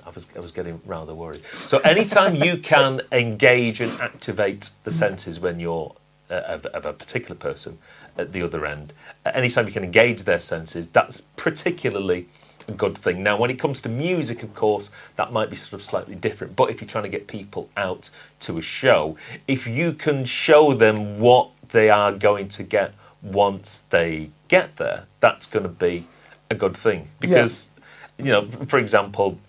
I 0.05 0.09
was 0.11 0.27
I 0.35 0.39
was 0.39 0.51
getting 0.51 0.81
rather 0.85 1.13
worried. 1.13 1.43
So 1.55 1.79
anytime 1.79 2.35
you 2.35 2.57
can 2.57 3.01
engage 3.11 3.81
and 3.81 3.91
activate 3.99 4.71
the 4.85 4.91
senses 4.91 5.39
when 5.39 5.59
you're 5.59 5.95
uh, 6.29 6.35
of, 6.47 6.65
of 6.67 6.85
a 6.85 6.93
particular 6.93 7.35
person 7.35 7.79
at 8.17 8.31
the 8.31 8.41
other 8.41 8.65
end, 8.65 8.93
uh, 9.25 9.31
anytime 9.33 9.67
you 9.67 9.73
can 9.73 9.83
engage 9.83 10.23
their 10.23 10.39
senses, 10.39 10.87
that's 10.87 11.21
particularly 11.35 12.29
a 12.69 12.71
good 12.71 12.97
thing. 12.97 13.23
Now, 13.23 13.37
when 13.37 13.49
it 13.49 13.59
comes 13.59 13.81
to 13.81 13.89
music, 13.89 14.43
of 14.43 14.53
course, 14.55 14.89
that 15.17 15.33
might 15.33 15.49
be 15.49 15.55
sort 15.55 15.73
of 15.73 15.83
slightly 15.83 16.15
different. 16.15 16.55
But 16.55 16.69
if 16.69 16.79
you're 16.79 16.87
trying 16.87 17.03
to 17.03 17.09
get 17.09 17.27
people 17.27 17.69
out 17.75 18.09
to 18.41 18.57
a 18.57 18.61
show, 18.61 19.17
if 19.47 19.67
you 19.67 19.93
can 19.93 20.23
show 20.25 20.73
them 20.73 21.19
what 21.19 21.49
they 21.71 21.89
are 21.89 22.13
going 22.13 22.47
to 22.49 22.63
get 22.63 22.93
once 23.21 23.81
they 23.89 24.29
get 24.47 24.77
there, 24.77 25.05
that's 25.19 25.45
going 25.45 25.63
to 25.63 25.69
be 25.69 26.05
a 26.49 26.55
good 26.55 26.77
thing 26.77 27.09
because 27.19 27.69
you 28.17 28.31
know, 28.31 28.47
for 28.47 28.79
example. 28.79 29.39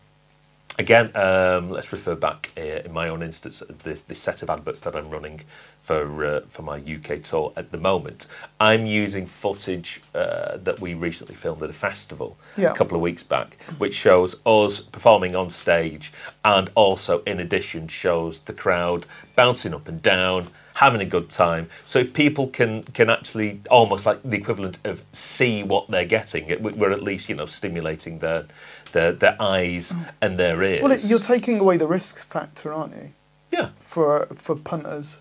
Again, 0.79 1.15
um, 1.15 1.71
let's 1.71 1.93
refer 1.93 2.15
back 2.15 2.53
uh, 2.57 2.61
in 2.61 2.93
my 2.93 3.07
own 3.07 3.23
instance 3.23 3.63
this, 3.85 4.01
this 4.01 4.19
set 4.19 4.43
of 4.43 4.49
adverts 4.49 4.81
that 4.81 4.97
I'm 4.97 5.11
running 5.11 5.43
for 5.91 6.25
uh, 6.25 6.41
for 6.49 6.63
my 6.63 6.77
UK 6.77 7.21
tour 7.21 7.53
at 7.57 7.73
the 7.73 7.79
moment. 7.79 8.29
I'm 8.61 8.87
using 8.87 9.27
footage 9.27 10.01
uh, 10.15 10.57
that 10.59 10.79
we 10.79 10.95
recently 10.95 11.35
filmed 11.35 11.63
at 11.65 11.71
a 11.71 11.79
festival 11.89 12.39
Yeah. 12.57 12.71
a 12.71 12.75
couple 12.77 12.95
of 12.97 13.03
weeks 13.03 13.25
back, 13.25 13.57
which 13.79 13.97
shows 13.97 14.41
us 14.47 14.79
performing 14.79 15.35
on 15.35 15.51
stage, 15.51 16.13
and 16.45 16.71
also 16.77 17.25
in 17.25 17.41
addition 17.41 17.89
shows 17.89 18.41
the 18.43 18.53
crowd 18.53 19.05
bouncing 19.35 19.75
up 19.75 19.89
and 19.89 20.01
down, 20.01 20.47
having 20.75 21.01
a 21.01 21.11
good 21.17 21.29
time. 21.29 21.69
So 21.85 21.99
if 21.99 22.13
people 22.13 22.47
can 22.47 22.85
can 22.99 23.11
actually 23.11 23.61
almost 23.69 24.07
like 24.07 24.21
the 24.23 24.37
equivalent 24.37 24.79
of 24.85 25.03
see 25.13 25.65
what 25.65 25.89
they're 25.89 26.13
getting, 26.19 26.45
it, 26.53 26.63
we're 26.63 26.93
at 26.93 27.03
least 27.03 27.29
you 27.29 27.35
know 27.35 27.47
stimulating 27.47 28.21
their 28.21 28.47
their, 28.93 29.11
their 29.13 29.37
eyes 29.41 29.93
and 30.21 30.39
their 30.39 30.63
ears. 30.63 30.83
Well, 30.83 30.93
it, 30.93 31.05
you're 31.05 31.27
taking 31.35 31.59
away 31.59 31.77
the 31.79 31.89
risk 31.89 32.25
factor, 32.25 32.73
aren't 32.73 32.95
you, 32.95 33.09
yeah. 33.51 33.71
for 33.81 34.27
for 34.37 34.55
punters, 34.55 35.19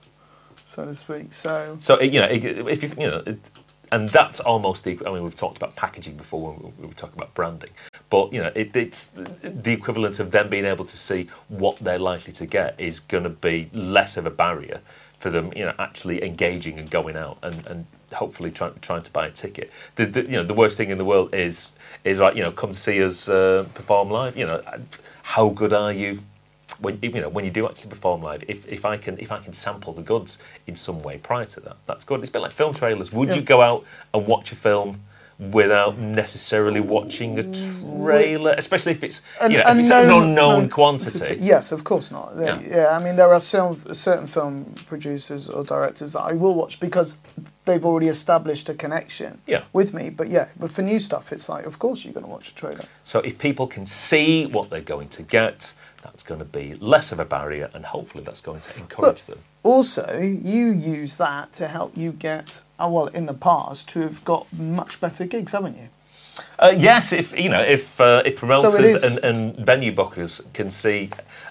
so 0.69 0.85
to 0.85 0.93
speak. 0.93 1.33
So 1.33 1.77
So 1.79 1.99
you 1.99 2.19
know, 2.19 2.27
if 2.29 2.83
you 2.83 2.89
you 2.97 3.07
know, 3.07 3.23
and 3.91 4.07
that's 4.09 4.39
almost 4.39 4.83
the. 4.83 4.99
I 5.05 5.11
mean, 5.11 5.23
we've 5.23 5.35
talked 5.35 5.57
about 5.57 5.75
packaging 5.75 6.15
before 6.15 6.53
when 6.53 6.73
we 6.77 6.87
were 6.87 6.93
talking 6.93 7.17
about 7.17 7.33
branding, 7.33 7.71
but 8.09 8.31
you 8.31 8.41
know, 8.41 8.51
it, 8.53 8.75
it's 8.75 9.11
the 9.41 9.73
equivalent 9.73 10.19
of 10.19 10.29
them 10.29 10.47
being 10.47 10.65
able 10.65 10.85
to 10.85 10.97
see 10.97 11.27
what 11.47 11.77
they're 11.79 11.99
likely 11.99 12.33
to 12.33 12.45
get 12.45 12.79
is 12.79 12.99
going 12.99 13.23
to 13.23 13.29
be 13.29 13.69
less 13.73 14.15
of 14.15 14.27
a 14.27 14.29
barrier 14.29 14.81
for 15.17 15.31
them. 15.31 15.51
You 15.55 15.65
know, 15.65 15.73
actually 15.79 16.23
engaging 16.23 16.77
and 16.77 16.89
going 16.89 17.17
out 17.17 17.39
and, 17.41 17.65
and 17.65 17.85
hopefully 18.13 18.51
trying 18.51 18.75
trying 18.81 19.01
to 19.01 19.11
buy 19.11 19.25
a 19.25 19.31
ticket. 19.31 19.71
The, 19.95 20.05
the 20.05 20.21
you 20.21 20.37
know 20.37 20.43
the 20.43 20.53
worst 20.53 20.77
thing 20.77 20.91
in 20.91 20.99
the 20.99 21.05
world 21.05 21.33
is 21.33 21.73
is 22.03 22.19
like 22.19 22.35
you 22.35 22.43
know 22.43 22.51
come 22.51 22.75
see 22.75 23.03
us 23.03 23.27
uh, 23.27 23.65
perform 23.73 24.11
live. 24.11 24.37
You 24.37 24.45
know, 24.45 24.61
how 25.23 25.49
good 25.49 25.73
are 25.73 25.91
you? 25.91 26.19
When 26.79 26.99
you 27.01 27.09
know 27.11 27.29
when 27.29 27.45
you 27.45 27.51
do 27.51 27.67
actually 27.67 27.89
perform 27.89 28.21
live, 28.21 28.43
if, 28.47 28.67
if 28.67 28.85
I 28.85 28.97
can 28.97 29.17
if 29.19 29.31
I 29.31 29.39
can 29.39 29.53
sample 29.53 29.93
the 29.93 30.01
goods 30.01 30.39
in 30.67 30.75
some 30.75 31.01
way 31.01 31.17
prior 31.17 31.45
to 31.45 31.59
that, 31.61 31.77
that's 31.85 32.05
good. 32.05 32.21
It's 32.21 32.29
a 32.29 32.33
bit 32.33 32.41
like 32.41 32.51
film 32.51 32.73
trailers. 32.73 33.11
Would 33.11 33.35
you 33.35 33.41
go 33.41 33.61
out 33.61 33.85
and 34.13 34.25
watch 34.27 34.51
a 34.51 34.55
film 34.55 35.01
without 35.39 35.97
necessarily 35.97 36.81
watching 36.81 37.39
a 37.39 37.43
mm, 37.43 38.03
trailer, 38.03 38.53
especially 38.57 38.91
if 38.91 39.03
it's 39.03 39.25
you 39.43 39.57
know, 39.57 39.63
if 39.65 39.77
it's 39.77 39.89
an 39.89 40.09
unknown 40.09 40.69
quantity? 40.69 41.37
Yes, 41.39 41.71
of 41.71 41.85
course 41.85 42.11
not. 42.11 42.33
Yeah. 42.37 42.59
Yeah. 42.59 42.87
I 42.91 43.01
mean, 43.01 43.15
there 43.15 43.31
are 43.31 43.39
some, 43.39 43.77
certain 43.93 44.27
film 44.27 44.75
producers 44.85 45.49
or 45.49 45.63
directors 45.63 46.11
that 46.13 46.21
I 46.21 46.33
will 46.33 46.55
watch 46.55 46.81
because 46.81 47.17
they've 47.63 47.85
already 47.85 48.07
established 48.07 48.67
a 48.67 48.73
connection 48.73 49.41
Yeah. 49.47 49.63
with 49.71 49.93
me. 49.93 50.09
But 50.09 50.27
yeah, 50.27 50.49
but 50.59 50.71
for 50.71 50.81
new 50.81 50.99
stuff, 50.99 51.31
it's 51.31 51.47
like, 51.47 51.65
of 51.65 51.79
course, 51.79 52.03
you're 52.03 52.13
going 52.13 52.25
to 52.25 52.31
watch 52.31 52.49
a 52.49 52.55
trailer. 52.55 52.85
So 53.03 53.19
if 53.19 53.37
people 53.39 53.65
can 53.67 53.85
see 53.85 54.45
what 54.45 54.69
they're 54.69 54.81
going 54.81 55.07
to 55.09 55.23
get, 55.23 55.73
that's 56.03 56.23
going 56.23 56.39
to 56.39 56.45
be 56.45 56.75
less 56.75 57.11
of 57.11 57.19
a 57.19 57.25
barrier, 57.25 57.69
and 57.73 57.85
hopefully 57.85 58.23
that's 58.23 58.41
going 58.41 58.61
to 58.61 58.79
encourage 58.79 59.23
them. 59.25 59.39
Also, 59.63 60.19
you 60.19 60.67
use 60.67 61.17
that 61.17 61.51
to 61.53 61.67
help 61.67 61.97
you 61.97 62.11
get, 62.11 62.61
uh, 62.79 62.87
well, 62.89 63.07
in 63.07 63.25
the 63.25 63.33
past, 63.33 63.89
to 63.89 64.01
have 64.01 64.23
got 64.23 64.51
much 64.53 65.01
better 65.01 65.25
gigs, 65.25 65.51
haven't 65.51 65.77
you? 65.77 65.89
Uh, 66.57 66.73
yes, 66.77 67.11
if 67.11 67.37
you 67.37 67.49
know, 67.49 67.61
if 67.61 67.99
uh, 67.99 68.21
if 68.25 68.37
promoters 68.37 68.75
is- 68.75 69.17
and, 69.17 69.37
and 69.37 69.55
venue 69.65 69.93
bookers 69.93 70.51
can 70.53 70.71
see 70.71 71.09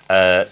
uh, 0.08 0.46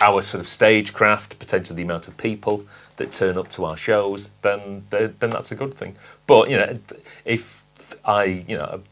our 0.00 0.22
sort 0.22 0.40
of 0.40 0.46
stagecraft, 0.46 1.38
potentially 1.38 1.76
the 1.76 1.82
amount 1.82 2.06
of 2.06 2.16
people 2.16 2.64
that 2.96 3.12
turn 3.12 3.36
up 3.36 3.48
to 3.48 3.64
our 3.64 3.76
shows, 3.76 4.30
then 4.42 4.84
then 4.90 5.16
then 5.18 5.30
that's 5.30 5.50
a 5.50 5.56
good 5.56 5.74
thing. 5.74 5.96
But 6.28 6.48
you 6.48 6.56
know, 6.58 6.78
if 7.24 7.64
I 8.04 8.24
you 8.24 8.56
know 8.56 8.82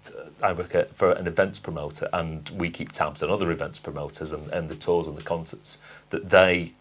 I 0.42 0.52
work 0.52 0.75
at, 0.75 0.94
for 0.97 1.12
an 1.12 1.26
events 1.26 1.59
promoter 1.59 2.09
and 2.12 2.49
we 2.50 2.70
keep 2.70 2.92
tabs 2.92 3.23
on 3.23 3.30
other 3.30 3.50
events 3.50 3.78
promoters 3.80 4.32
and, 4.32 4.49
and 4.50 4.68
the 4.68 4.75
tours 4.76 5.06
and 5.06 5.16
the 5.16 5.23
concerts 5.23 5.78
that 6.11 6.30
they 6.30 6.73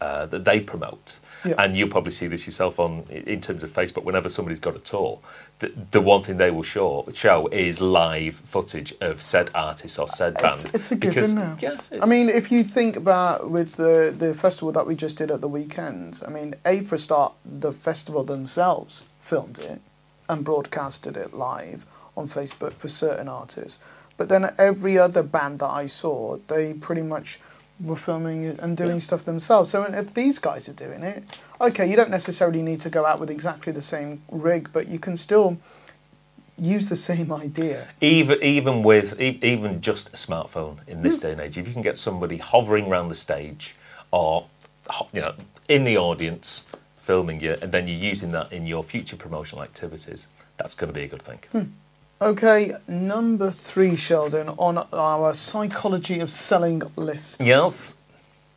uh, 0.00 0.26
that 0.26 0.44
they 0.44 0.60
promote. 0.60 1.18
Yeah. 1.44 1.54
And 1.58 1.76
you'll 1.76 1.88
probably 1.88 2.12
see 2.12 2.28
this 2.28 2.46
yourself 2.46 2.78
on 2.78 3.04
in 3.10 3.40
terms 3.40 3.64
of 3.64 3.70
Facebook. 3.72 4.04
Whenever 4.04 4.28
somebody's 4.28 4.60
got 4.60 4.76
a 4.76 4.78
tour, 4.78 5.18
the, 5.58 5.72
the 5.90 6.00
one 6.00 6.22
thing 6.22 6.36
they 6.36 6.52
will 6.52 6.62
show 6.62 7.08
show 7.14 7.48
is 7.48 7.80
live 7.80 8.36
footage 8.36 8.94
of 9.00 9.20
said 9.22 9.50
artist 9.52 9.98
or 9.98 10.08
said 10.08 10.34
band. 10.34 10.52
It's, 10.52 10.64
it's 10.66 10.92
a 10.92 10.96
Because- 10.96 11.14
given 11.14 11.34
now. 11.34 11.56
Yeah, 11.60 11.76
I 12.00 12.06
mean, 12.06 12.28
if 12.28 12.52
you 12.52 12.62
think 12.62 12.96
about 12.96 13.50
with 13.50 13.74
the 13.74 14.14
the 14.16 14.34
festival 14.34 14.70
that 14.72 14.86
we 14.86 14.94
just 14.94 15.16
did 15.18 15.30
at 15.32 15.40
the 15.40 15.48
weekend, 15.48 16.22
I 16.26 16.30
mean, 16.30 16.54
A 16.64 16.80
for 16.80 16.96
start, 16.96 17.32
the 17.44 17.72
festival 17.72 18.22
themselves 18.22 19.04
filmed 19.20 19.58
it 19.58 19.80
and 20.28 20.44
broadcasted 20.44 21.16
it 21.16 21.34
live 21.34 21.84
on 22.16 22.26
Facebook 22.26 22.74
for 22.74 22.88
certain 22.88 23.28
artists. 23.28 23.78
But 24.16 24.28
then 24.28 24.50
every 24.58 24.98
other 24.98 25.22
band 25.22 25.60
that 25.60 25.70
I 25.70 25.86
saw, 25.86 26.36
they 26.48 26.74
pretty 26.74 27.02
much 27.02 27.38
were 27.80 27.96
filming 27.96 28.46
and 28.60 28.76
doing 28.76 28.92
Yeah. 28.92 28.98
stuff 28.98 29.22
themselves. 29.24 29.70
So 29.70 29.82
if 29.84 30.14
these 30.14 30.38
guys 30.38 30.68
are 30.68 30.74
doing 30.74 31.02
it, 31.02 31.24
okay, 31.60 31.88
you 31.88 31.96
don't 31.96 32.10
necessarily 32.10 32.62
need 32.62 32.80
to 32.80 32.90
go 32.90 33.04
out 33.06 33.18
with 33.18 33.30
exactly 33.30 33.72
the 33.72 33.80
same 33.80 34.22
rig, 34.30 34.68
but 34.72 34.88
you 34.88 34.98
can 34.98 35.16
still 35.16 35.56
use 36.58 36.88
the 36.88 36.96
same 36.96 37.32
idea. 37.46 37.88
even 38.00 38.38
even 38.42 38.82
with 38.82 39.20
e- 39.20 39.38
even 39.42 39.80
just 39.80 40.08
a 40.08 40.16
smartphone 40.16 40.76
in 40.86 41.02
this 41.02 41.16
hmm. 41.16 41.22
day 41.22 41.32
and 41.32 41.40
age, 41.40 41.58
if 41.58 41.66
you 41.66 41.72
can 41.72 41.82
get 41.82 41.98
somebody 41.98 42.36
hovering 42.36 42.86
around 42.86 43.08
the 43.08 43.14
stage 43.14 43.74
or 44.10 44.46
you 45.12 45.20
know 45.20 45.34
in 45.68 45.84
the 45.84 45.96
audience 45.96 46.64
filming 46.98 47.40
you, 47.40 47.56
and 47.62 47.72
then 47.72 47.88
you're 47.88 47.98
using 47.98 48.30
that 48.30 48.52
in 48.52 48.66
your 48.66 48.84
future 48.84 49.16
promotional 49.16 49.64
activities, 49.64 50.28
that's 50.56 50.74
going 50.76 50.92
to 50.92 50.94
be 50.94 51.02
a 51.04 51.08
good 51.08 51.22
thing. 51.22 51.40
Hmm. 51.50 51.62
Okay, 52.22 52.72
number 52.86 53.50
three, 53.50 53.96
Sheldon, 53.96 54.50
on 54.50 54.78
our 54.92 55.34
psychology 55.34 56.20
of 56.20 56.30
selling 56.30 56.80
list. 56.94 57.42
Yes. 57.42 57.98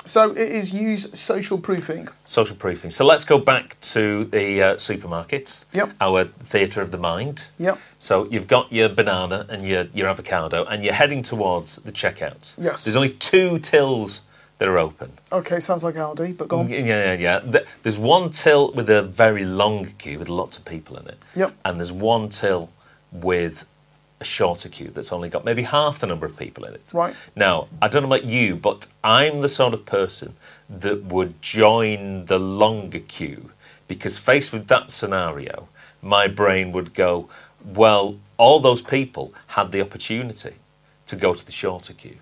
So 0.06 0.30
it 0.30 0.38
is 0.38 0.72
use 0.72 1.20
social 1.20 1.58
proofing. 1.58 2.08
Social 2.26 2.56
proofing. 2.56 2.92
So 2.92 3.04
let's 3.04 3.26
go 3.26 3.40
back 3.40 3.82
to 3.82 4.26
the 4.26 4.62
uh, 4.62 4.78
supermarket. 4.78 5.66
Yep. 5.74 5.94
Our 6.00 6.26
theatre 6.26 6.84
of 6.84 6.92
the 6.92 7.00
mind. 7.00 7.48
Yep. 7.58 7.80
So 7.98 8.28
you've 8.30 8.46
got 8.46 8.72
your 8.72 8.88
banana 8.88 9.48
and 9.50 9.64
your, 9.64 9.88
your 9.96 10.10
avocado, 10.10 10.64
and 10.66 10.84
you're 10.84 10.94
heading 10.94 11.24
towards 11.24 11.78
the 11.78 11.92
checkouts. 11.92 12.64
Yes. 12.64 12.86
There's 12.86 12.96
only 12.96 13.10
two 13.10 13.58
tills 13.58 14.22
that 14.60 14.68
are 14.68 14.78
open. 14.78 15.12
Okay, 15.34 15.60
sounds 15.60 15.84
like 15.84 15.96
Aldi, 15.96 16.38
but 16.38 16.50
go 16.50 16.60
on. 16.60 16.70
Yeah, 16.70 17.14
yeah, 17.14 17.14
yeah. 17.14 17.62
There's 17.82 17.98
one 17.98 18.30
till 18.30 18.74
with 18.74 18.92
a 18.92 19.02
very 19.02 19.44
long 19.44 19.86
queue 19.98 20.20
with 20.20 20.30
lots 20.30 20.56
of 20.56 20.66
people 20.66 20.98
in 20.98 21.08
it. 21.08 21.26
Yep. 21.36 21.56
And 21.66 21.80
there's 21.80 21.92
one 21.92 22.30
till 22.30 22.70
with 23.22 23.66
a 24.20 24.26
shorter 24.26 24.70
queue 24.70 24.90
that's 24.90 25.12
only 25.12 25.30
got 25.30 25.44
maybe 25.44 25.64
half 25.64 26.00
the 26.00 26.08
number 26.08 26.26
of 26.26 26.38
people 26.38 26.64
in 26.66 26.74
it. 26.74 26.84
Right. 26.94 27.16
Now, 27.36 27.68
I 27.82 27.88
don't 27.88 28.04
know 28.04 28.16
about 28.16 28.26
you, 28.30 28.56
but 28.56 28.88
I'm 29.04 29.42
the 29.42 29.50
sort 29.50 29.74
of 29.74 29.86
person 29.86 30.36
that 30.70 31.04
would 31.06 31.42
join 31.42 32.26
the 32.26 32.40
longer 32.40 33.00
queue 33.00 33.52
because 33.88 34.18
faced 34.18 34.52
with 34.52 34.68
that 34.68 34.90
scenario, 34.90 35.68
my 36.02 36.28
brain 36.28 36.72
would 36.72 36.94
go, 36.94 37.30
well, 37.64 38.18
all 38.38 38.60
those 38.60 38.82
people 38.82 39.34
had 39.48 39.72
the 39.72 39.82
opportunity 39.82 40.56
to 41.08 41.16
go 41.16 41.34
to 41.34 41.46
the 41.46 41.52
shorter 41.52 41.94
queue, 41.94 42.18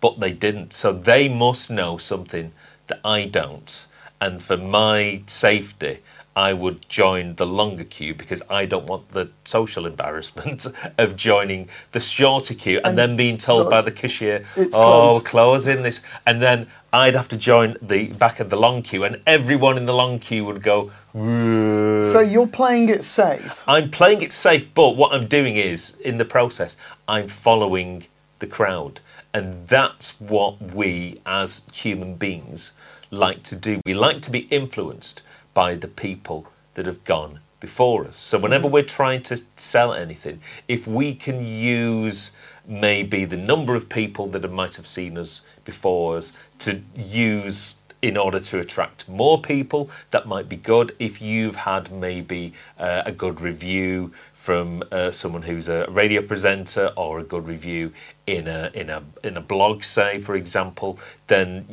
but 0.00 0.20
they 0.20 0.32
didn't. 0.32 0.72
So 0.72 0.92
they 0.92 1.28
must 1.28 1.70
know 1.70 1.98
something 1.98 2.52
that 2.88 3.00
I 3.04 3.26
don't. 3.26 3.86
And 4.20 4.42
for 4.42 4.56
my 4.56 5.22
safety, 5.26 6.00
I 6.38 6.52
would 6.52 6.88
join 6.88 7.34
the 7.34 7.46
longer 7.46 7.82
queue 7.82 8.14
because 8.14 8.42
I 8.48 8.64
don't 8.64 8.86
want 8.86 9.10
the 9.10 9.30
social 9.44 9.86
embarrassment 9.86 10.66
of 11.04 11.16
joining 11.16 11.68
the 11.90 11.98
shorter 11.98 12.54
queue 12.54 12.78
and, 12.78 12.86
And 12.86 12.98
then 12.98 13.16
being 13.16 13.38
told 13.38 13.64
so 13.64 13.70
by 13.70 13.80
the 13.82 13.90
cashier, 13.90 14.44
it's 14.54 14.76
"Oh, 14.76 14.80
closed." 14.80 15.26
closing 15.26 15.82
this," 15.82 16.00
and 16.24 16.40
then 16.40 16.70
I'd 16.92 17.16
have 17.16 17.28
to 17.34 17.36
join 17.36 17.76
the 17.82 18.00
back 18.24 18.38
of 18.38 18.50
the 18.50 18.56
long 18.56 18.82
queue, 18.82 19.02
and 19.02 19.20
everyone 19.26 19.76
in 19.76 19.86
the 19.86 19.94
long 20.02 20.20
queue 20.20 20.44
would 20.44 20.62
go. 20.62 20.92
"Rrrr." 21.12 22.00
So 22.12 22.20
you're 22.20 22.52
playing 22.60 22.88
it 22.88 23.02
safe. 23.02 23.64
I'm 23.66 23.90
playing 23.90 24.20
it 24.20 24.32
safe, 24.32 24.64
but 24.74 24.90
what 25.00 25.12
I'm 25.14 25.26
doing 25.26 25.56
is, 25.56 25.96
in 26.08 26.18
the 26.18 26.24
process, 26.36 26.76
I'm 27.08 27.26
following 27.26 28.06
the 28.38 28.46
crowd. 28.46 29.00
And 29.34 29.66
that's 29.66 30.20
what 30.20 30.54
we 30.62 31.20
as 31.26 31.50
human 31.72 32.14
beings 32.14 32.72
like 33.10 33.42
to 33.50 33.56
do. 33.56 33.80
We 33.84 33.94
like 33.94 34.22
to 34.22 34.30
be 34.30 34.42
influenced 34.60 35.22
by 35.58 35.74
the 35.74 35.88
people 35.88 36.46
that 36.74 36.86
have 36.86 37.02
gone 37.02 37.40
before 37.58 38.06
us. 38.06 38.16
So, 38.16 38.38
whenever 38.38 38.68
we're 38.68 38.94
trying 39.00 39.24
to 39.24 39.36
sell 39.56 39.92
anything, 39.92 40.40
if 40.68 40.86
we 40.86 41.16
can 41.16 41.44
use 41.44 42.30
maybe 42.64 43.24
the 43.24 43.36
number 43.36 43.74
of 43.74 43.88
people 43.88 44.28
that 44.28 44.48
might 44.52 44.76
have 44.76 44.86
seen 44.86 45.18
us 45.18 45.42
before 45.64 46.16
us 46.16 46.32
to 46.60 46.82
use 46.94 47.80
in 48.00 48.16
order 48.16 48.38
to 48.38 48.60
attract 48.60 49.08
more 49.08 49.42
people, 49.42 49.90
that 50.12 50.28
might 50.28 50.48
be 50.48 50.54
good. 50.54 50.94
If 51.00 51.20
you've 51.20 51.56
had 51.56 51.90
maybe 51.90 52.52
uh, 52.78 53.02
a 53.04 53.10
good 53.10 53.40
review 53.40 54.12
from 54.34 54.84
uh, 54.92 55.10
someone 55.10 55.42
who's 55.42 55.68
a 55.68 55.90
radio 55.90 56.22
presenter 56.22 56.92
or 56.96 57.18
a 57.18 57.24
good 57.24 57.48
review 57.48 57.92
in 58.28 58.46
a 58.46 58.70
in 58.74 58.90
a 58.90 59.02
in 59.24 59.36
a 59.36 59.40
blog, 59.40 59.82
say 59.82 60.20
for 60.20 60.36
example, 60.36 61.00
then 61.26 61.66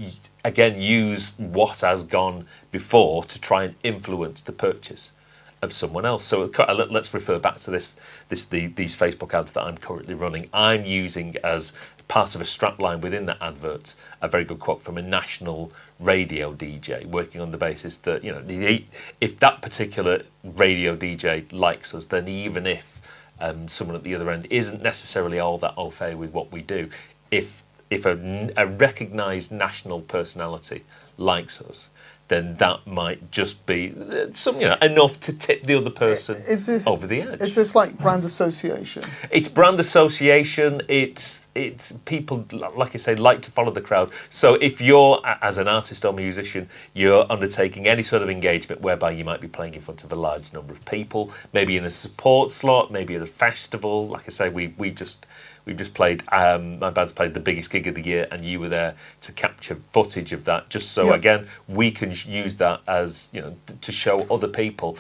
again 0.46 0.80
use 0.80 1.34
what 1.38 1.82
has 1.82 2.04
gone 2.04 2.46
before 2.72 3.26
to 3.26 3.42
try 3.42 3.64
and 3.64 3.76
influence 3.84 4.42
the 4.44 4.52
purchase 4.52 5.12
of 5.62 5.74
someone 5.74 6.06
else. 6.06 6.24
So 6.24 6.52
let- 6.58 6.92
let's 6.92 7.14
refer 7.14 7.40
back 7.40 7.60
to 7.62 7.72
this, 7.72 7.96
this 8.30 8.46
the, 8.46 8.68
these 8.68 8.96
Facebook 8.96 9.34
ads 9.34 9.54
that 9.54 9.64
I'm 9.64 9.78
currently 9.78 10.14
running. 10.14 10.48
I'm 10.54 10.86
using 10.86 11.36
as 11.44 11.74
part 12.08 12.36
of 12.36 12.42
a 12.42 12.44
strapline 12.44 13.02
within 13.02 13.26
that 13.26 13.38
advert 13.42 13.96
a 14.22 14.28
very 14.28 14.46
good 14.46 14.60
quote 14.60 14.84
from 14.84 14.98
a 14.98 15.02
national 15.02 15.72
radio 16.00 16.54
DJ 16.54 17.04
working 17.06 17.42
on 17.42 17.50
the 17.50 17.58
basis 17.58 17.98
that 17.98 18.24
you 18.24 18.32
know 18.32 18.42
the, 18.42 18.86
if 19.20 19.40
that 19.40 19.64
particular 19.64 20.22
radio 20.44 20.96
DJ 20.96 21.52
likes 21.52 21.96
us, 21.96 22.06
then 22.06 22.28
even 22.28 22.68
if 22.68 23.02
um, 23.40 23.68
someone 23.68 23.96
at 23.96 24.04
the 24.04 24.14
other 24.14 24.30
end 24.30 24.46
isn't 24.52 24.84
necessarily 24.84 25.40
all 25.40 25.58
that 25.58 25.74
au 25.76 25.90
fait 25.90 26.16
with 26.16 26.32
what 26.32 26.52
we 26.52 26.62
do, 26.62 26.90
if 27.32 27.64
if 27.90 28.06
a, 28.06 28.54
a 28.58 28.68
recognised 28.68 29.52
national 29.52 30.02
personality 30.02 30.84
likes 31.18 31.62
us, 31.62 31.90
then 32.28 32.56
that 32.56 32.88
might 32.88 33.30
just 33.32 33.66
be 33.68 33.94
uh, 34.12 34.28
some 34.34 34.60
you 34.60 34.68
know 34.68 34.78
enough 34.82 35.20
to 35.20 35.38
tip 35.38 35.62
the 35.64 35.76
other 35.76 35.92
person 35.92 36.36
Is 36.48 36.66
this 36.66 36.88
over 36.88 37.06
the 37.06 37.22
edge. 37.22 37.42
Is 37.42 37.54
this 37.54 37.76
like 37.76 38.00
brand 38.00 38.26
association? 38.26 39.04
It's 39.30 39.48
brand 39.48 39.80
association. 39.80 40.82
It's 40.88 41.46
it's 41.54 41.92
people 41.92 42.46
like 42.52 42.96
I 42.96 42.98
say 42.98 43.16
like 43.16 43.44
to 43.44 43.52
follow 43.52 43.72
the 43.72 43.82
crowd. 43.82 44.12
So 44.32 44.56
if 44.56 44.82
you're 44.82 45.22
as 45.24 45.58
an 45.60 45.68
artist 45.68 46.04
or 46.04 46.14
musician, 46.14 46.68
you're 46.94 47.32
undertaking 47.32 47.88
any 47.88 48.02
sort 48.02 48.24
of 48.24 48.30
engagement 48.30 48.82
whereby 48.82 49.12
you 49.12 49.24
might 49.24 49.40
be 49.40 49.48
playing 49.48 49.76
in 49.76 49.82
front 49.82 50.04
of 50.04 50.12
a 50.12 50.16
large 50.16 50.52
number 50.52 50.74
of 50.74 50.84
people, 50.86 51.32
maybe 51.54 51.78
in 51.78 51.86
a 51.86 51.92
support 51.92 52.52
slot, 52.52 52.92
maybe 52.92 53.16
at 53.16 53.22
a 53.22 53.28
festival. 53.28 54.08
Like 54.08 54.24
I 54.26 54.30
say, 54.30 54.50
we 54.50 54.74
we 54.80 54.90
just 54.90 55.28
we've 55.66 55.78
just 55.78 55.94
played. 55.94 56.24
Um, 56.32 56.80
my 56.80 56.90
band's 56.90 57.14
played 57.14 57.34
the 57.34 57.40
biggest 57.40 57.72
gig 57.72 57.88
of 57.88 57.96
the 57.96 58.04
year, 58.04 58.28
and 58.32 58.46
you 58.46 58.60
were 58.60 58.70
there 58.70 58.96
to 59.22 59.32
capture 59.32 59.78
footage 59.92 60.32
of 60.32 60.46
that. 60.46 60.70
Just 60.70 60.92
so 60.92 61.12
again, 61.14 61.48
we 61.68 61.92
can 61.92 62.12
use 62.12 62.56
that 62.58 62.82
as 62.88 63.30
you 63.32 63.42
know 63.42 63.56
to 63.82 63.92
show 63.92 64.26
other 64.30 64.48
people 64.48 64.98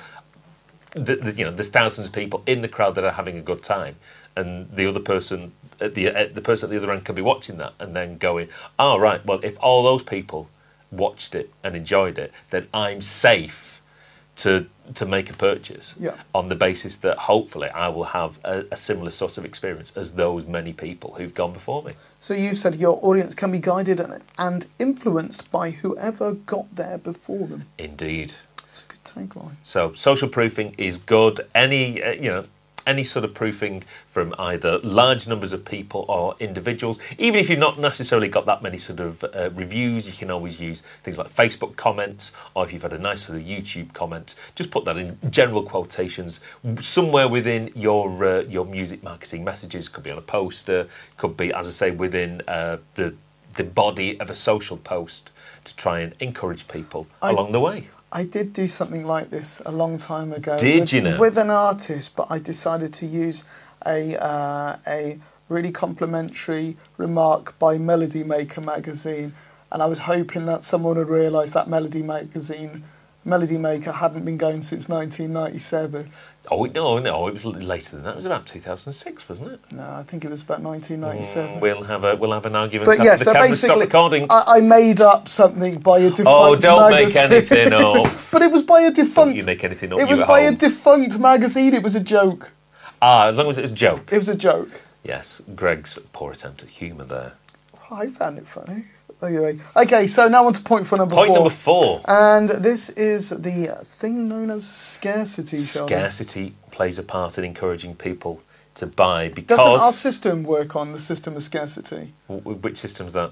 the, 0.95 1.17
the, 1.17 1.33
you 1.33 1.45
know, 1.45 1.51
there's 1.51 1.69
thousands 1.69 2.07
of 2.07 2.13
people 2.13 2.41
in 2.45 2.61
the 2.61 2.69
crowd 2.69 2.95
that 2.95 3.03
are 3.03 3.11
having 3.11 3.37
a 3.37 3.41
good 3.41 3.61
time, 3.61 3.97
and 4.35 4.71
the 4.71 4.87
other 4.87 4.99
person 4.99 5.51
at 5.79 5.93
the 5.93 6.07
at 6.07 6.35
the 6.35 6.41
person 6.41 6.67
at 6.67 6.71
the 6.71 6.77
other 6.77 6.91
end 6.91 7.03
could 7.03 7.15
be 7.15 7.21
watching 7.21 7.57
that 7.57 7.73
and 7.79 7.95
then 7.95 8.17
going, 8.17 8.47
"Oh 8.79 8.97
right, 8.97 9.23
well 9.25 9.39
if 9.43 9.57
all 9.59 9.83
those 9.83 10.03
people 10.03 10.49
watched 10.91 11.35
it 11.35 11.51
and 11.63 11.75
enjoyed 11.75 12.17
it, 12.17 12.31
then 12.49 12.67
I'm 12.73 13.01
safe 13.01 13.81
to 14.37 14.65
to 14.93 15.05
make 15.05 15.31
a 15.31 15.33
purchase 15.33 15.95
Yeah. 15.99 16.13
on 16.31 16.49
the 16.49 16.55
basis 16.55 16.95
that 16.97 17.17
hopefully 17.17 17.69
I 17.69 17.87
will 17.89 18.03
have 18.03 18.37
a, 18.43 18.65
a 18.71 18.77
similar 18.77 19.09
sort 19.09 19.37
of 19.39 19.43
experience 19.45 19.91
as 19.95 20.13
those 20.13 20.45
many 20.45 20.73
people 20.73 21.15
who've 21.17 21.33
gone 21.33 21.53
before 21.53 21.81
me." 21.83 21.93
So 22.19 22.33
you've 22.33 22.57
said 22.57 22.75
your 22.75 22.99
audience 23.01 23.33
can 23.33 23.51
be 23.51 23.59
guided 23.59 23.99
and, 23.99 24.21
and 24.37 24.67
influenced 24.77 25.49
by 25.51 25.71
whoever 25.71 26.33
got 26.33 26.75
there 26.75 26.97
before 26.99 27.47
them. 27.47 27.63
Indeed. 27.79 28.33
That's 28.63 28.83
a 28.83 28.87
good 28.87 29.03
tagline. 29.03 29.55
So 29.63 29.93
social 29.93 30.29
proofing 30.29 30.75
is 30.77 30.97
good. 30.97 31.47
Any 31.55 32.03
uh, 32.03 32.11
you 32.11 32.29
know 32.29 32.45
any 32.85 33.03
sort 33.03 33.25
of 33.25 33.33
proofing 33.33 33.83
from 34.07 34.33
either 34.37 34.79
large 34.79 35.27
numbers 35.27 35.53
of 35.53 35.65
people 35.65 36.05
or 36.07 36.35
individuals. 36.39 36.99
Even 37.17 37.39
if 37.39 37.49
you've 37.49 37.59
not 37.59 37.79
necessarily 37.79 38.27
got 38.27 38.45
that 38.45 38.61
many 38.61 38.77
sort 38.77 38.99
of 38.99 39.23
uh, 39.23 39.49
reviews, 39.53 40.07
you 40.07 40.13
can 40.13 40.29
always 40.31 40.59
use 40.59 40.83
things 41.03 41.17
like 41.17 41.33
Facebook 41.33 41.75
comments, 41.75 42.31
or 42.53 42.63
if 42.65 42.73
you've 42.73 42.81
had 42.81 42.93
a 42.93 42.99
nice 42.99 43.25
sort 43.25 43.39
of 43.39 43.45
YouTube 43.45 43.93
comment, 43.93 44.35
just 44.55 44.71
put 44.71 44.85
that 44.85 44.97
in 44.97 45.17
general 45.29 45.63
quotations 45.63 46.39
somewhere 46.79 47.27
within 47.27 47.71
your 47.75 48.23
uh, 48.23 48.41
your 48.43 48.65
music 48.65 49.03
marketing 49.03 49.43
messages. 49.43 49.89
Could 49.89 50.03
be 50.03 50.11
on 50.11 50.17
a 50.17 50.21
poster, 50.21 50.87
could 51.17 51.37
be, 51.37 51.53
as 51.53 51.67
I 51.67 51.71
say, 51.71 51.91
within 51.91 52.41
uh, 52.47 52.77
the 52.95 53.15
the 53.55 53.63
body 53.63 54.19
of 54.19 54.29
a 54.29 54.35
social 54.35 54.77
post 54.77 55.29
to 55.63 55.75
try 55.75 55.99
and 55.99 56.13
encourage 56.19 56.67
people 56.67 57.07
I- 57.21 57.31
along 57.31 57.51
the 57.51 57.59
way. 57.59 57.89
I 58.15 58.23
did 58.23 58.53
do 58.53 58.65
something 58.65 59.05
like 59.05 59.29
this 59.29 59.61
a 59.65 59.73
long 59.73 59.97
time 59.97 60.31
ago. 60.31 60.57
Did 60.57 60.79
with, 60.79 60.93
you 60.93 61.01
now? 61.01 61.19
With 61.19 61.37
an 61.37 61.49
artist, 61.49 62.15
but 62.15 62.27
I 62.29 62.39
decided 62.39 62.93
to 62.93 63.05
use 63.05 63.43
a 63.85 64.15
uh, 64.15 64.77
a 64.87 65.19
really 65.49 65.71
complimentary 65.71 66.77
remark 66.95 67.59
by 67.59 67.77
Melody 67.77 68.23
Maker 68.23 68.61
magazine, 68.61 69.33
and 69.69 69.83
I 69.83 69.87
was 69.87 69.99
hoping 69.99 70.45
that 70.45 70.63
someone 70.63 70.97
would 70.97 71.09
realise 71.09 71.51
that 71.51 71.67
Melody 71.67 72.03
magazine, 72.03 72.85
Melody 73.25 73.57
Maker 73.57 73.91
hadn't 73.91 74.23
been 74.23 74.37
going 74.37 74.61
since 74.61 74.87
1997. 74.87 76.09
Oh 76.51 76.65
no, 76.65 76.99
no, 76.99 77.27
it 77.27 77.33
was 77.33 77.45
later 77.45 77.95
than 77.95 78.05
that. 78.05 78.11
It 78.11 78.17
was 78.17 78.25
about 78.25 78.45
2006, 78.45 79.27
wasn't 79.29 79.53
it? 79.53 79.59
No, 79.71 79.83
I 79.93 80.03
think 80.03 80.23
it 80.25 80.29
was 80.31 80.41
about 80.43 80.61
1997. 80.61 81.59
We'll 81.59 81.83
have 81.83 82.03
a 82.03 82.15
we'll 82.15 82.31
have 82.33 82.45
an 82.45 82.55
argument 82.55 82.85
But 82.85 83.03
yeah, 83.03 83.15
so 83.15 83.33
basically. 83.33 83.87
I, 84.29 84.43
I 84.57 84.61
made 84.61 85.01
up 85.01 85.27
something 85.27 85.79
by 85.79 85.99
a 85.99 86.09
defunct 86.09 86.25
magazine. 86.25 86.27
oh, 86.27 86.55
don't 86.55 86.91
make 86.91 87.15
anything 87.15 87.73
up. 87.87 88.11
but 88.31 88.41
it 88.41 88.51
was 88.51 88.63
by 88.63 88.81
a 88.81 88.91
defunct. 88.91 89.37
you 89.37 89.45
make 89.45 89.63
anything 89.63 89.93
up, 89.93 89.99
It 89.99 90.07
was 90.07 90.21
by 90.21 90.41
a 90.41 90.51
defunct 90.51 91.19
magazine. 91.19 91.73
It 91.73 91.83
was 91.83 91.95
a 91.95 91.99
joke. 92.01 92.51
ah, 93.01 93.27
as 93.27 93.35
long 93.35 93.49
as 93.49 93.57
it's 93.57 93.71
a 93.71 93.73
joke. 93.73 94.11
It 94.11 94.17
was 94.17 94.29
a 94.29 94.35
joke. 94.35 94.81
Yes, 95.03 95.41
Greg's 95.55 95.99
poor 96.13 96.31
attempt 96.31 96.63
at 96.63 96.69
humour 96.69 97.05
there. 97.05 97.33
I 97.91 98.07
found 98.07 98.37
it 98.39 98.47
funny. 98.47 98.85
Oh, 99.25 99.27
anyway, 99.27 99.59
okay, 99.75 100.07
so 100.07 100.27
now 100.27 100.45
on 100.45 100.53
to 100.53 100.61
point 100.61 100.85
for 100.87 100.97
number 100.97 101.15
Point 101.15 101.27
four. 101.27 101.35
number 101.35 101.49
four: 101.49 102.01
And 102.07 102.49
this 102.49 102.89
is 102.91 103.29
the 103.29 103.75
thing 103.83 104.27
known 104.29 104.49
as 104.51 104.67
scarcity. 104.67 105.57
Scarcity 105.57 106.53
plays 106.71 106.99
a 106.99 107.03
part 107.03 107.37
in 107.37 107.43
encouraging 107.43 107.95
people 107.95 108.41
to 108.75 108.85
buy 108.85 109.29
Doesn't 109.29 109.35
because 109.35 109.81
our 109.81 109.91
system 109.91 110.43
work 110.43 110.75
on 110.75 110.91
the 110.91 110.99
system 110.99 111.35
of 111.35 111.43
scarcity? 111.43 112.13
W- 112.27 112.41
w- 112.43 112.57
which 112.59 112.77
system's 112.77 113.13
that? 113.13 113.31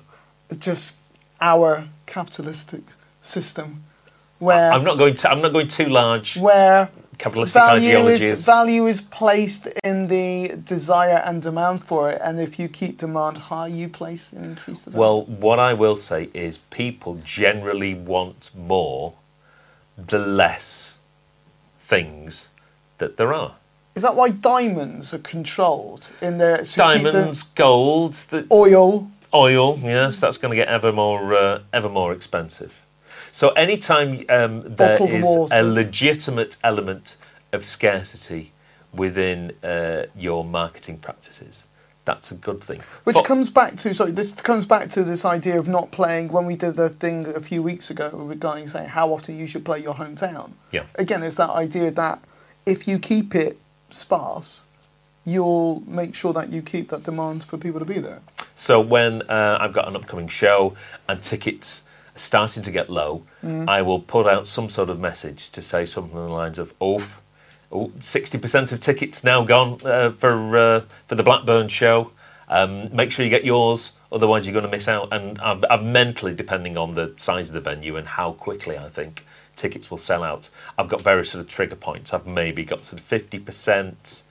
Just 0.59 0.97
our 1.41 1.87
capitalistic 2.05 2.83
system, 3.21 3.83
where 4.39 4.71
I'm 4.71 4.83
not 4.83 4.97
going 4.97 5.15
to. 5.15 5.29
I'm 5.31 5.41
not 5.41 5.51
going 5.53 5.67
too 5.67 5.87
large. 5.89 6.37
where 6.37 6.89
Capitalistic 7.17 7.61
value 7.61 7.89
ideology 7.89 8.25
is 8.25 8.39
is 8.39 8.45
value 8.45 8.87
is 8.87 9.01
placed 9.01 9.67
in 9.83 10.07
the 10.07 10.55
desire 10.63 11.21
and 11.25 11.41
demand 11.41 11.83
for 11.83 12.09
it, 12.09 12.21
and 12.23 12.39
if 12.39 12.59
you 12.59 12.67
keep 12.67 12.97
demand 12.97 13.37
high, 13.37 13.67
you 13.67 13.87
place 13.89 14.33
and 14.33 14.45
increase 14.45 14.81
the 14.81 14.91
value. 14.91 15.01
Well, 15.01 15.21
what 15.25 15.59
I 15.59 15.73
will 15.73 15.95
say 15.95 16.29
is 16.33 16.57
people 16.57 17.19
generally 17.23 17.93
want 17.93 18.51
more 18.55 19.13
the 19.97 20.19
less 20.19 20.97
things 21.79 22.49
that 22.97 23.17
there 23.17 23.33
are. 23.33 23.55
is 23.95 24.01
that 24.01 24.15
why 24.15 24.29
diamonds 24.31 25.13
are 25.13 25.19
controlled 25.19 26.11
in 26.21 26.37
their 26.39 26.57
keep 26.57 26.67
the 26.67 26.77
Diamonds, 26.77 27.43
gold, 27.43 28.15
oil? 28.51 29.11
oil. 29.33 29.79
Yes, 29.79 30.19
that's 30.19 30.37
going 30.37 30.51
to 30.51 30.55
get 30.55 30.67
ever 30.67 30.91
more, 30.91 31.35
uh, 31.35 31.59
ever 31.71 31.89
more 31.89 32.11
expensive. 32.13 32.73
So 33.33 33.49
anytime 33.49 34.23
um, 34.29 34.61
there 34.61 34.95
Bottled 34.95 35.09
is 35.09 35.25
water. 35.25 35.55
a 35.59 35.63
legitimate 35.63 36.55
element 36.63 37.17
of 37.51 37.63
scarcity 37.65 38.51
within 38.93 39.53
uh, 39.63 40.03
your 40.15 40.45
marketing 40.45 40.99
practices, 40.99 41.65
that's 42.05 42.29
a 42.31 42.35
good 42.35 42.63
thing. 42.63 42.81
Which 43.05 43.15
But- 43.15 43.25
comes 43.25 43.49
back 43.49 43.75
to 43.77 43.93
sorry, 43.95 44.11
this 44.11 44.33
comes 44.33 44.67
back 44.67 44.89
to 44.89 45.03
this 45.03 45.25
idea 45.25 45.57
of 45.57 45.67
not 45.67 45.89
playing 45.91 46.27
when 46.27 46.45
we 46.45 46.55
did 46.55 46.75
the 46.75 46.89
thing 46.89 47.25
a 47.27 47.39
few 47.39 47.63
weeks 47.63 47.89
ago 47.89 48.09
regarding 48.13 48.67
saying 48.67 48.89
how 48.89 49.11
often 49.11 49.39
you 49.39 49.47
should 49.47 49.65
play 49.65 49.79
your 49.79 49.95
hometown. 49.95 50.51
Yeah. 50.71 50.83
Again, 50.95 51.23
it's 51.23 51.37
that 51.37 51.49
idea 51.49 51.89
that 51.89 52.23
if 52.67 52.87
you 52.87 52.99
keep 52.99 53.33
it 53.33 53.57
sparse, 53.89 54.61
you'll 55.25 55.81
make 55.87 56.13
sure 56.13 56.33
that 56.33 56.49
you 56.49 56.61
keep 56.61 56.89
that 56.89 57.01
demand 57.01 57.45
for 57.45 57.57
people 57.57 57.79
to 57.79 57.85
be 57.85 57.97
there. 57.97 58.21
So 58.55 58.79
when 58.79 59.23
uh, 59.23 59.57
I've 59.59 59.73
got 59.73 59.87
an 59.87 59.95
upcoming 59.95 60.27
show 60.27 60.75
and 61.09 61.23
tickets 61.23 61.83
starting 62.15 62.63
to 62.63 62.71
get 62.71 62.89
low, 62.89 63.23
I 63.43 63.81
will 63.81 63.99
put 63.99 64.27
out 64.27 64.47
some 64.47 64.69
sort 64.69 64.89
of 64.89 64.99
message 64.99 65.49
to 65.51 65.61
say 65.61 65.85
something 65.85 66.15
along 66.15 66.27
the 66.27 66.33
lines 66.33 66.59
of, 66.59 66.73
"Oof, 66.81 67.21
oh, 67.71 67.91
60% 67.99 68.71
of 68.71 68.79
tickets 68.79 69.23
now 69.23 69.43
gone 69.43 69.79
uh, 69.85 70.11
for 70.11 70.57
uh, 70.57 70.81
for 71.07 71.15
the 71.15 71.23
Blackburn 71.23 71.67
show. 71.67 72.11
Um, 72.47 72.95
make 72.95 73.11
sure 73.11 73.23
you 73.25 73.31
get 73.31 73.45
yours, 73.45 73.97
otherwise 74.11 74.45
you're 74.45 74.53
going 74.53 74.65
to 74.65 74.71
miss 74.71 74.87
out." 74.87 75.09
And 75.11 75.39
I've, 75.39 75.63
I've 75.69 75.83
mentally, 75.83 76.33
depending 76.33 76.77
on 76.77 76.95
the 76.95 77.13
size 77.17 77.49
of 77.49 77.53
the 77.53 77.61
venue 77.61 77.95
and 77.95 78.07
how 78.07 78.33
quickly 78.33 78.77
I 78.77 78.89
think 78.89 79.25
tickets 79.55 79.89
will 79.91 79.97
sell 79.97 80.23
out, 80.23 80.49
I've 80.77 80.89
got 80.89 81.01
various 81.01 81.31
sort 81.31 81.41
of 81.41 81.47
trigger 81.47 81.75
points. 81.75 82.13
I've 82.13 82.27
maybe 82.27 82.63
got 82.65 82.85
sort 82.85 83.01
of 83.01 83.07
50%, 83.07 84.23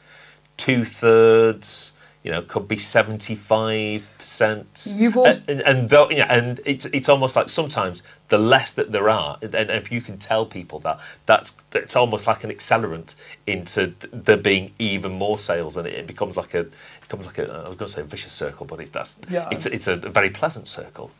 two 0.56 0.84
thirds. 0.84 1.92
You 2.24 2.30
know, 2.30 2.42
could 2.42 2.68
be 2.68 2.78
seventy-five 2.78 4.14
percent. 4.18 4.84
You've 4.88 5.16
also- 5.16 5.42
and, 5.48 5.60
and 5.62 5.88
though, 5.90 6.08
yeah, 6.10 6.26
and 6.30 6.60
it's 6.64 6.84
it's 6.86 7.08
almost 7.08 7.34
like 7.36 7.48
sometimes 7.48 8.02
the 8.28 8.38
less 8.38 8.72
that 8.74 8.92
there 8.92 9.08
are, 9.08 9.38
and 9.42 9.54
if 9.70 9.90
you 9.90 10.00
can 10.00 10.18
tell 10.18 10.46
people 10.46 10.78
that, 10.80 10.98
that's 11.26 11.52
it's 11.72 11.96
almost 11.96 12.26
like 12.26 12.44
an 12.44 12.50
accelerant 12.50 13.14
into 13.46 13.88
th- 13.88 14.12
there 14.12 14.36
being 14.36 14.72
even 14.78 15.12
more 15.12 15.38
sales, 15.38 15.76
and 15.76 15.86
it, 15.86 15.94
it 15.94 16.06
becomes 16.06 16.36
like 16.36 16.54
a 16.54 16.60
it 16.60 16.72
becomes 17.00 17.26
like 17.26 17.38
a 17.38 17.50
I 17.52 17.68
was 17.68 17.76
going 17.76 17.88
to 17.88 17.88
say 17.88 18.02
a 18.02 18.04
vicious 18.04 18.32
circle, 18.32 18.66
but 18.66 18.80
it's 18.80 18.90
that's 18.90 19.18
Yeah. 19.28 19.48
it's 19.50 19.66
it's 19.66 19.86
a 19.88 19.96
very 19.96 20.30
pleasant 20.30 20.68
circle. 20.68 21.10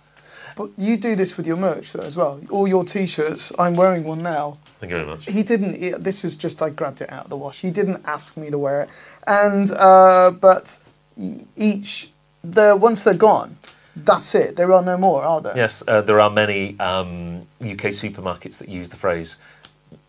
But 0.55 0.71
you 0.77 0.97
do 0.99 1.17
this 1.17 1.37
with 1.37 1.47
your 1.47 1.57
merch 1.57 1.93
though 1.95 2.03
as 2.05 2.17
well. 2.17 2.41
All 2.51 2.69
your 2.69 2.85
t-shirts. 2.85 3.53
I'm 3.59 3.75
wearing 3.75 4.05
one 4.05 4.23
now. 4.23 4.59
Thank 4.81 4.91
you 4.91 4.97
very 4.99 5.09
much. 5.09 5.25
He 5.31 5.43
didn't. 5.43 5.75
he- 5.83 5.91
This 5.91 6.25
is 6.25 6.37
just 6.37 6.61
I 6.63 6.71
grabbed 6.71 7.01
it 7.01 7.11
out 7.11 7.25
of 7.25 7.31
the 7.31 7.37
wash. 7.37 7.61
He 7.63 7.71
didn't 7.71 8.03
ask 8.05 8.37
me 8.37 8.51
to 8.51 8.59
wear 8.59 8.83
it, 8.83 8.91
and 9.27 9.71
uh, 9.73 10.31
but 10.31 10.79
each 11.57 12.11
the 12.45 12.77
once 12.77 13.05
they're 13.05 13.15
gone, 13.15 13.57
that's 13.97 14.35
it. 14.35 14.57
There 14.57 14.73
are 14.73 14.83
no 14.83 14.97
more, 14.97 15.23
are 15.23 15.41
there? 15.41 15.57
Yes, 15.57 15.83
uh, 15.87 16.01
there 16.03 16.21
are 16.21 16.31
many 16.31 16.79
um, 16.81 17.47
UK 17.61 17.93
supermarkets 17.93 18.59
that 18.59 18.69
use 18.69 18.89
the 18.89 18.97
phrase 18.97 19.37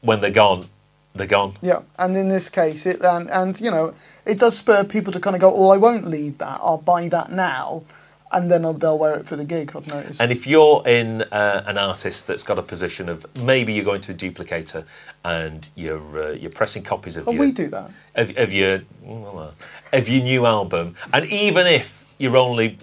"when 0.01 0.21
they're 0.21 0.31
gone, 0.31 0.67
they're 1.15 1.27
gone. 1.27 1.57
Yeah, 1.61 1.81
and 1.97 2.15
in 2.15 2.29
this 2.29 2.49
case, 2.49 2.85
it 2.85 3.03
and, 3.03 3.29
and 3.29 3.59
you 3.61 3.71
know 3.71 3.93
it 4.25 4.39
does 4.39 4.57
spur 4.57 4.83
people 4.83 5.13
to 5.13 5.19
kind 5.19 5.35
of 5.35 5.41
go, 5.41 5.53
"Oh, 5.53 5.69
I 5.69 5.77
won't 5.77 6.07
leave 6.07 6.37
that. 6.39 6.59
I'll 6.61 6.77
buy 6.77 7.07
that 7.09 7.31
now," 7.31 7.83
and 8.33 8.49
then 8.49 8.63
they'll, 8.63 8.73
they'll 8.73 8.97
wear 8.97 9.15
it 9.15 9.25
for 9.25 9.35
the 9.35 9.45
gig. 9.45 9.71
I've 9.75 9.87
noticed. 9.87 10.21
And 10.21 10.31
if 10.31 10.45
you're 10.47 10.83
in 10.85 11.21
uh, 11.23 11.63
an 11.65 11.77
artist 11.77 12.27
that's 12.27 12.43
got 12.43 12.57
a 12.57 12.63
position 12.63 13.07
of 13.07 13.25
maybe 13.43 13.73
you're 13.73 13.85
going 13.85 14.01
to 14.01 14.11
a 14.11 14.15
duplicator 14.15 14.85
and 15.23 15.69
you're 15.75 16.23
uh, 16.23 16.31
you're 16.31 16.51
pressing 16.51 16.83
copies 16.83 17.15
of 17.15 17.27
oh, 17.27 17.31
your 17.31 17.39
we 17.39 17.51
do 17.51 17.67
that. 17.67 17.91
of, 18.15 18.37
of 18.37 18.51
your 18.51 18.81
of 19.93 20.09
your 20.09 20.23
new 20.23 20.45
album, 20.45 20.95
and 21.13 21.25
even 21.25 21.67
if 21.67 22.05
you're 22.17 22.37
only 22.37 22.77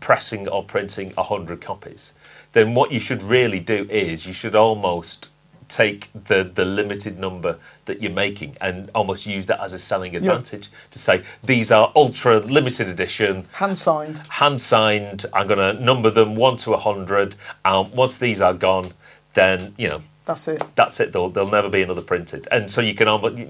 pressing 0.00 0.48
or 0.48 0.64
printing 0.64 1.12
hundred 1.16 1.60
copies, 1.60 2.12
then 2.52 2.74
what 2.74 2.90
you 2.90 3.00
should 3.00 3.22
really 3.22 3.60
do 3.60 3.86
is 3.88 4.26
you 4.26 4.32
should 4.32 4.54
almost 4.54 5.30
take 5.68 6.10
the 6.28 6.44
the 6.54 6.64
limited 6.64 7.18
number 7.18 7.58
that 7.86 8.00
you're 8.02 8.12
making 8.12 8.56
and 8.60 8.90
almost 8.94 9.26
use 9.26 9.46
that 9.46 9.60
as 9.60 9.72
a 9.72 9.78
selling 9.78 10.14
advantage 10.16 10.68
to 10.90 10.98
say 10.98 11.22
these 11.42 11.70
are 11.70 11.92
ultra 11.96 12.38
limited 12.40 12.88
edition 12.88 13.46
Hand 13.54 13.76
signed. 13.78 14.18
hand 14.28 14.60
signed 14.60 15.26
i'm 15.32 15.46
going 15.48 15.58
to 15.76 15.82
number 15.84 16.10
them 16.10 16.36
1 16.36 16.56
to 16.58 16.70
100 16.70 17.34
um, 17.64 17.90
once 17.92 18.16
these 18.18 18.40
are 18.40 18.54
gone 18.54 18.92
then 19.34 19.74
you 19.76 19.88
know 19.88 20.02
That's 20.24 20.48
it. 20.48 20.62
that's 20.74 20.98
it. 21.00 21.12
There'll, 21.12 21.30
there'll 21.30 21.50
never 21.50 21.68
be 21.68 21.82
another 21.82 22.02
printed. 22.02 22.48
And 22.50 22.68
so 22.68 22.80
you 22.80 22.94
can, 22.94 23.06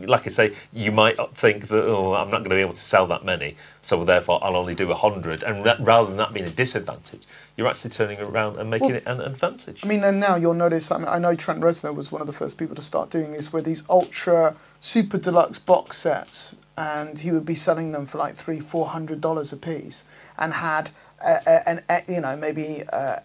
like 0.06 0.26
I 0.26 0.30
say, 0.30 0.52
you 0.74 0.92
might 0.92 1.16
think 1.34 1.68
that 1.68 1.84
oh, 1.86 2.12
I'm 2.14 2.30
not 2.30 2.38
going 2.40 2.50
to 2.50 2.56
be 2.56 2.60
able 2.60 2.74
to 2.74 2.88
sell 2.94 3.06
that 3.06 3.24
many, 3.24 3.56
so 3.80 4.04
therefore 4.04 4.38
I'll 4.44 4.56
only 4.56 4.74
do 4.74 4.90
a 4.90 4.94
hundred. 4.94 5.42
And 5.42 5.64
rather 5.86 6.08
than 6.08 6.18
that 6.18 6.34
being 6.34 6.44
a 6.46 6.50
disadvantage, 6.50 7.22
you're 7.56 7.68
actually 7.68 7.90
turning 7.90 8.20
around 8.20 8.58
and 8.58 8.70
making 8.70 8.88
Well, 8.88 8.96
it 8.96 9.06
an 9.06 9.20
advantage. 9.20 9.84
I 9.84 9.88
mean, 9.88 10.04
and 10.04 10.20
now 10.20 10.36
you'll 10.36 10.54
notice. 10.54 10.90
I, 10.90 10.98
mean, 10.98 11.08
I 11.08 11.18
know 11.18 11.34
Trent 11.34 11.60
Reznor 11.60 11.94
was 11.94 12.12
one 12.12 12.20
of 12.20 12.26
the 12.26 12.32
first 12.32 12.58
people 12.58 12.76
to 12.76 12.82
start 12.82 13.10
doing 13.10 13.30
this 13.30 13.52
with 13.52 13.64
these 13.64 13.82
ultra 13.88 14.56
super 14.78 15.16
deluxe 15.16 15.58
box 15.58 15.96
sets, 15.96 16.54
and 16.76 17.18
he 17.18 17.32
would 17.32 17.46
be 17.46 17.54
selling 17.54 17.92
them 17.92 18.04
for 18.04 18.18
like 18.18 18.36
three, 18.36 18.60
four 18.60 18.88
hundred 18.88 19.22
dollars 19.22 19.52
a 19.52 19.56
piece, 19.56 20.04
and 20.36 20.52
had 20.52 20.90
an 21.24 21.82
you 22.06 22.20
know 22.20 22.36
maybe 22.36 22.82
uh, 22.92 23.16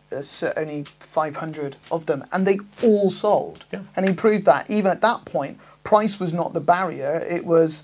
only 0.56 0.86
five 1.00 1.36
hundred 1.36 1.76
of 1.91 2.06
them, 2.06 2.24
and 2.32 2.48
they 2.48 2.60
all 2.82 3.10
sold. 3.10 3.65
Yeah. 3.72 3.82
And 3.98 4.08
he 4.08 4.13
proved 4.13 4.46
that 4.46 4.70
even 4.70 4.91
at 4.91 5.02
that 5.02 5.26
point, 5.26 5.60
price 5.84 6.22
was 6.22 6.34
not 6.34 6.54
the 6.54 6.62
barrier. 6.62 7.22
It 7.30 7.46
was. 7.46 7.84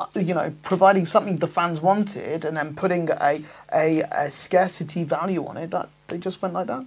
Uh, 0.00 0.06
You 0.14 0.34
know, 0.34 0.52
providing 0.62 1.06
something 1.06 1.36
the 1.36 1.46
fans 1.46 1.80
wanted, 1.80 2.44
and 2.44 2.56
then 2.56 2.74
putting 2.74 3.10
a, 3.10 3.42
a, 3.72 4.02
a 4.12 4.30
scarcity 4.30 5.04
value 5.04 5.44
on 5.46 5.56
it. 5.56 5.70
That 5.70 5.88
they 6.08 6.18
just 6.18 6.42
went 6.42 6.54
like 6.54 6.66
that. 6.66 6.84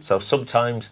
So 0.00 0.18
sometimes, 0.18 0.90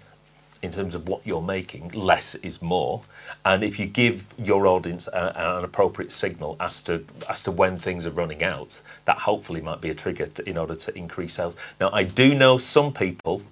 in 0.60 0.72
terms 0.72 0.94
of 0.94 1.06
what 1.06 1.20
you're 1.24 1.42
making, 1.42 1.90
less 1.90 2.34
is 2.36 2.60
more. 2.60 3.02
And 3.44 3.62
if 3.62 3.78
you 3.78 3.86
give 3.86 4.34
your 4.38 4.66
audience 4.66 5.06
a, 5.08 5.58
an 5.58 5.64
appropriate 5.64 6.12
signal 6.12 6.56
as 6.58 6.82
to 6.84 7.04
as 7.28 7.42
to 7.44 7.50
when 7.52 7.78
things 7.78 8.06
are 8.06 8.10
running 8.10 8.42
out, 8.42 8.80
that 9.04 9.18
hopefully 9.18 9.60
might 9.60 9.80
be 9.80 9.90
a 9.90 9.94
trigger 9.94 10.26
to, 10.26 10.48
in 10.48 10.56
order 10.58 10.74
to 10.74 10.98
increase 10.98 11.34
sales. 11.34 11.56
Now, 11.78 11.90
I 11.92 12.04
do 12.04 12.34
know 12.34 12.58
some 12.58 12.92
people, 12.92 13.42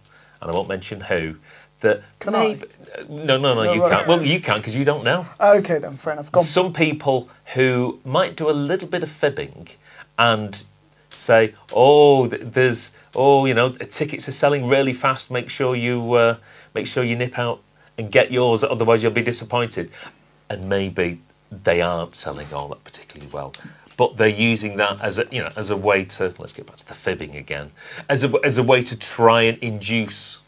and 0.41 0.51
I 0.51 0.55
won't 0.55 0.69
mention 0.69 1.03
who, 1.03 1.37
that 1.81 2.03
Can 2.19 2.35
I? 2.35 2.49
maybe 2.49 2.67
no, 3.09 3.37
no, 3.37 3.55
no, 3.55 3.65
No, 3.65 3.73
you 3.73 3.83
right. 3.83 3.93
can't. 3.93 4.09
Well, 4.09 4.23
you 4.25 4.41
can't 4.41 4.61
because 4.63 4.75
you 4.75 4.85
don't 4.85 5.05
know. 5.05 5.27
Okay, 5.41 5.79
then, 5.79 5.97
fair 5.97 6.15
enough. 6.15 6.31
Some 6.43 6.73
people 6.73 7.29
who 7.55 8.01
might 8.05 8.37
do 8.37 8.49
a 8.49 8.53
little 8.53 8.89
bit 8.89 9.03
of 9.03 9.11
fibbing 9.11 9.69
and 10.19 10.65
say, 11.11 11.55
"Oh, 11.73 12.27
there's 12.27 12.93
oh, 13.15 13.47
you 13.47 13.55
know, 13.55 13.71
tickets 13.71 14.29
are 14.29 14.33
selling 14.33 14.67
really 14.67 14.93
fast. 14.93 15.31
Make 15.31 15.51
sure 15.51 15.77
you 15.77 16.15
uh, 16.15 16.37
make 16.75 16.87
sure 16.87 17.05
you 17.05 17.17
nip 17.17 17.39
out 17.39 17.61
and 17.99 18.11
get 18.11 18.31
yours, 18.31 18.63
otherwise 18.65 19.03
you'll 19.03 19.13
be 19.13 19.23
disappointed." 19.23 19.91
And 20.49 20.69
maybe 20.69 21.21
they 21.51 21.81
aren't 21.81 22.15
selling 22.15 22.53
all 22.53 22.69
that 22.69 22.85
particularly 22.85 23.31
well. 23.33 23.53
But 23.97 24.17
they're 24.19 24.29
using 24.29 24.77
that 24.77 25.01
as 25.01 25.19
a 25.19 25.27
you 25.31 25.43
know 25.43 25.51
as 25.57 25.71
a 25.71 25.77
way 25.77 26.05
to 26.05 26.35
let's 26.39 26.53
get 26.53 26.67
back 26.67 26.77
to 26.77 26.87
the 26.89 26.95
fibbing 26.95 27.35
again 27.35 27.73
as 28.09 28.23
a 28.23 28.33
as 28.45 28.59
a 28.59 28.63
way 28.63 28.83
to 28.83 28.99
try 28.99 29.43
and 29.43 29.57
induce 29.59 30.41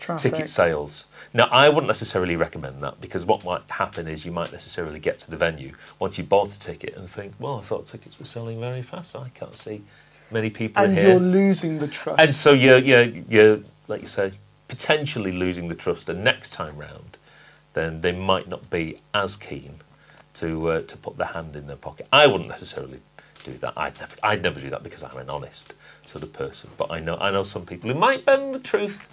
Traffic. 0.00 0.32
ticket 0.32 0.48
sales. 0.48 1.06
Now, 1.32 1.44
I 1.44 1.68
wouldn't 1.68 1.86
necessarily 1.86 2.34
recommend 2.34 2.82
that 2.82 3.00
because 3.00 3.24
what 3.24 3.44
might 3.44 3.62
happen 3.68 4.08
is 4.08 4.24
you 4.24 4.32
might 4.32 4.50
necessarily 4.50 4.98
get 4.98 5.20
to 5.20 5.30
the 5.30 5.36
venue 5.36 5.74
once 5.98 6.18
you 6.18 6.24
bought 6.24 6.52
a 6.52 6.58
ticket 6.58 6.96
and 6.96 7.08
think, 7.08 7.34
well, 7.38 7.58
I 7.58 7.62
thought 7.62 7.86
tickets 7.86 8.18
were 8.18 8.24
selling 8.24 8.58
very 8.58 8.82
fast. 8.82 9.14
I 9.14 9.28
can't 9.34 9.56
see 9.56 9.82
many 10.30 10.50
people 10.50 10.82
and 10.82 10.98
in 10.98 11.06
you're 11.06 11.20
losing 11.20 11.78
the 11.78 11.88
trust. 11.88 12.20
And 12.20 12.30
so 12.30 12.52
you're, 12.52 12.78
you're, 12.78 13.04
you're, 13.04 13.60
like 13.86 14.02
you 14.02 14.08
say, 14.08 14.32
potentially 14.66 15.32
losing 15.32 15.68
the 15.68 15.74
trust. 15.74 16.08
And 16.08 16.24
next 16.24 16.52
time 16.52 16.76
round, 16.76 17.16
then 17.74 18.00
they 18.00 18.12
might 18.12 18.48
not 18.48 18.70
be 18.70 19.00
as 19.14 19.36
keen 19.36 19.80
to 20.34 20.68
uh, 20.68 20.80
to 20.82 20.96
put 20.96 21.16
their 21.16 21.28
hand 21.28 21.54
in 21.56 21.66
their 21.66 21.76
pocket. 21.76 22.08
I 22.12 22.26
wouldn't 22.26 22.48
necessarily 22.48 23.00
do 23.44 23.56
that. 23.58 23.74
I'd 23.76 23.98
never, 23.98 24.16
I'd 24.22 24.42
never 24.42 24.60
do 24.60 24.70
that 24.70 24.82
because 24.82 25.02
I'm 25.02 25.16
an 25.16 25.30
honest 25.30 25.74
sort 26.02 26.24
of 26.24 26.32
person. 26.32 26.70
But 26.76 26.90
I 26.90 27.00
know, 27.00 27.16
I 27.16 27.30
know 27.30 27.42
some 27.42 27.66
people 27.66 27.90
who 27.90 27.98
might 27.98 28.24
bend 28.24 28.54
the 28.54 28.58
truth 28.58 29.08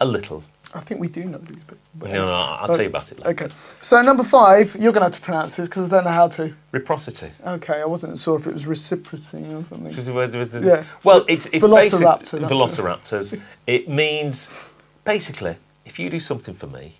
a 0.00 0.04
little. 0.06 0.44
I 0.74 0.80
think 0.80 1.00
we 1.00 1.08
do 1.08 1.24
know 1.24 1.38
these 1.38 1.62
but- 1.62 2.10
No, 2.10 2.26
no, 2.26 2.32
I'll 2.32 2.66
tell 2.66 2.82
you 2.82 2.88
about 2.88 3.12
it 3.12 3.20
later. 3.20 3.44
Okay. 3.44 3.54
So 3.80 4.02
number 4.02 4.24
five, 4.24 4.74
you're 4.74 4.92
going 4.92 5.02
to 5.02 5.04
have 5.06 5.12
to 5.12 5.20
pronounce 5.20 5.54
this 5.54 5.68
because 5.68 5.92
I 5.92 5.96
don't 5.96 6.04
know 6.04 6.10
how 6.10 6.26
to. 6.28 6.54
Reciprocity. 6.72 7.30
Okay, 7.46 7.80
I 7.80 7.84
wasn't 7.84 8.18
sure 8.18 8.36
if 8.36 8.46
it 8.48 8.52
was 8.52 8.66
reciprocity 8.66 9.44
or 9.54 9.62
something. 9.62 10.64
Yeah. 10.64 10.84
Well, 11.04 11.24
it's, 11.28 11.46
it's 11.52 11.64
Velociraptor, 11.64 12.40
Velociraptors. 12.48 13.40
It 13.68 13.88
means 13.88 14.68
basically, 15.04 15.56
if 15.84 16.00
you 16.00 16.10
do 16.10 16.18
something 16.18 16.54
for 16.54 16.66
me, 16.66 16.96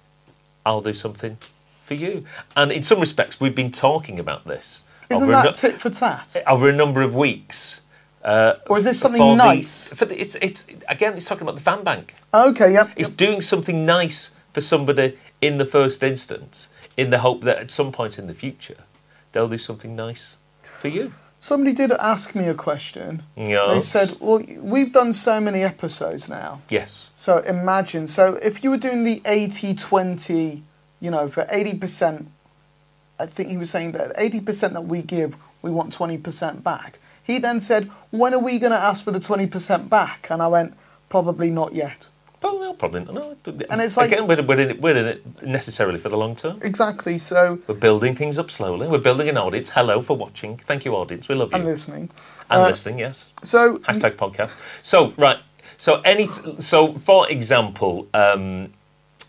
I'll 0.64 0.80
do 0.80 0.94
something 0.94 1.38
for 1.84 1.94
you. 1.94 2.24
And 2.56 2.70
in 2.70 2.82
some 2.84 3.00
respects, 3.00 3.40
we've 3.40 3.54
been 3.56 3.72
talking 3.72 4.20
about 4.20 4.46
this 4.46 4.84
Isn't 5.10 5.30
that 5.30 5.44
nu- 5.46 5.52
tit 5.52 5.80
for 5.80 5.90
tat? 5.90 6.36
over 6.46 6.68
a 6.68 6.72
number 6.72 7.02
of 7.02 7.12
weeks. 7.14 7.80
Uh, 8.24 8.54
Or 8.68 8.78
is 8.78 8.84
this 8.84 8.98
something 8.98 9.20
for 9.20 9.36
the- 9.36 9.44
nice? 9.54 9.92
for 9.92 10.06
the, 10.06 10.18
it's, 10.20 10.34
it's 10.36 10.66
again, 10.88 11.16
it's 11.16 11.26
talking 11.26 11.42
about 11.42 11.56
the 11.56 11.62
fan 11.62 11.84
bank. 11.84 12.14
Okay, 12.32 12.72
yep. 12.72 12.90
It's 12.96 13.10
doing 13.10 13.42
something 13.42 13.84
nice 13.84 14.34
for 14.54 14.60
somebody 14.62 15.18
in 15.40 15.58
the 15.58 15.66
first 15.66 16.02
instance, 16.02 16.70
in 16.96 17.10
the 17.10 17.18
hope 17.18 17.42
that 17.42 17.58
at 17.58 17.70
some 17.70 17.92
point 17.92 18.18
in 18.18 18.26
the 18.26 18.34
future, 18.34 18.78
they'll 19.32 19.48
do 19.48 19.58
something 19.58 19.94
nice 19.94 20.36
for 20.62 20.88
you. 20.88 21.12
Somebody 21.38 21.74
did 21.74 21.92
ask 21.92 22.34
me 22.34 22.48
a 22.48 22.54
question. 22.54 23.22
They 23.36 23.80
said, 23.80 24.16
well, 24.18 24.42
we've 24.60 24.92
done 24.92 25.12
so 25.12 25.40
many 25.40 25.62
episodes 25.62 26.26
now. 26.30 26.62
Yes. 26.70 27.10
So 27.14 27.38
imagine, 27.38 28.06
so 28.06 28.38
if 28.42 28.64
you 28.64 28.70
were 28.70 28.78
doing 28.78 29.04
the 29.04 29.20
80 29.26 29.74
20, 29.74 30.62
you 31.00 31.10
know, 31.10 31.28
for 31.28 31.44
80%, 31.44 32.26
I 33.20 33.26
think 33.26 33.50
he 33.50 33.58
was 33.58 33.68
saying 33.68 33.92
that 33.92 34.16
80% 34.16 34.72
that 34.72 34.86
we 34.86 35.02
give, 35.02 35.36
we 35.60 35.70
want 35.70 35.92
20% 35.94 36.62
back. 36.62 36.98
He 37.24 37.38
then 37.38 37.58
said, 37.60 37.84
when 38.10 38.34
are 38.34 38.38
we 38.38 38.58
going 38.58 38.72
to 38.72 38.78
ask 38.78 39.02
for 39.04 39.10
the 39.10 39.18
20% 39.18 39.88
back? 39.88 40.28
And 40.30 40.40
I 40.42 40.46
went, 40.48 40.74
probably 41.08 41.50
not 41.50 41.74
yet. 41.74 42.08
No, 42.42 42.74
probably 42.74 43.04
not. 43.04 43.14
No. 43.14 43.36
And 43.70 43.80
it's 43.80 43.96
like- 43.96 44.08
again, 44.12 44.26
we're, 44.26 44.42
we're, 44.42 44.58
in 44.60 44.70
it, 44.72 44.80
we're 44.82 44.96
in 44.96 45.06
it 45.06 45.42
necessarily 45.42 45.98
for 45.98 46.10
the 46.10 46.16
long 46.18 46.36
term. 46.36 46.58
Exactly. 46.62 47.16
So 47.16 47.58
We're 47.66 47.74
building 47.74 48.14
things 48.14 48.38
up 48.38 48.50
slowly. 48.50 48.86
We're 48.86 48.98
building 48.98 49.28
an 49.30 49.38
audience. 49.38 49.70
Hello 49.70 50.02
for 50.02 50.14
watching. 50.16 50.58
Thank 50.58 50.84
you, 50.84 50.94
audience. 50.94 51.26
We 51.28 51.34
love 51.36 51.52
you 51.52 51.58
I'm 51.58 51.64
listening. 51.64 52.10
and 52.50 52.60
Uh, 52.62 52.66
listening. 52.68 52.98
Yes. 52.98 53.32
So 53.42 53.78
Hashtag 53.78 54.16
podcast. 54.16 54.60
So 54.82 55.14
right. 55.16 55.38
So 55.78 56.02
any. 56.02 56.26
So 56.58 56.94
for 56.98 57.30
example, 57.30 58.08
um, 58.12 58.74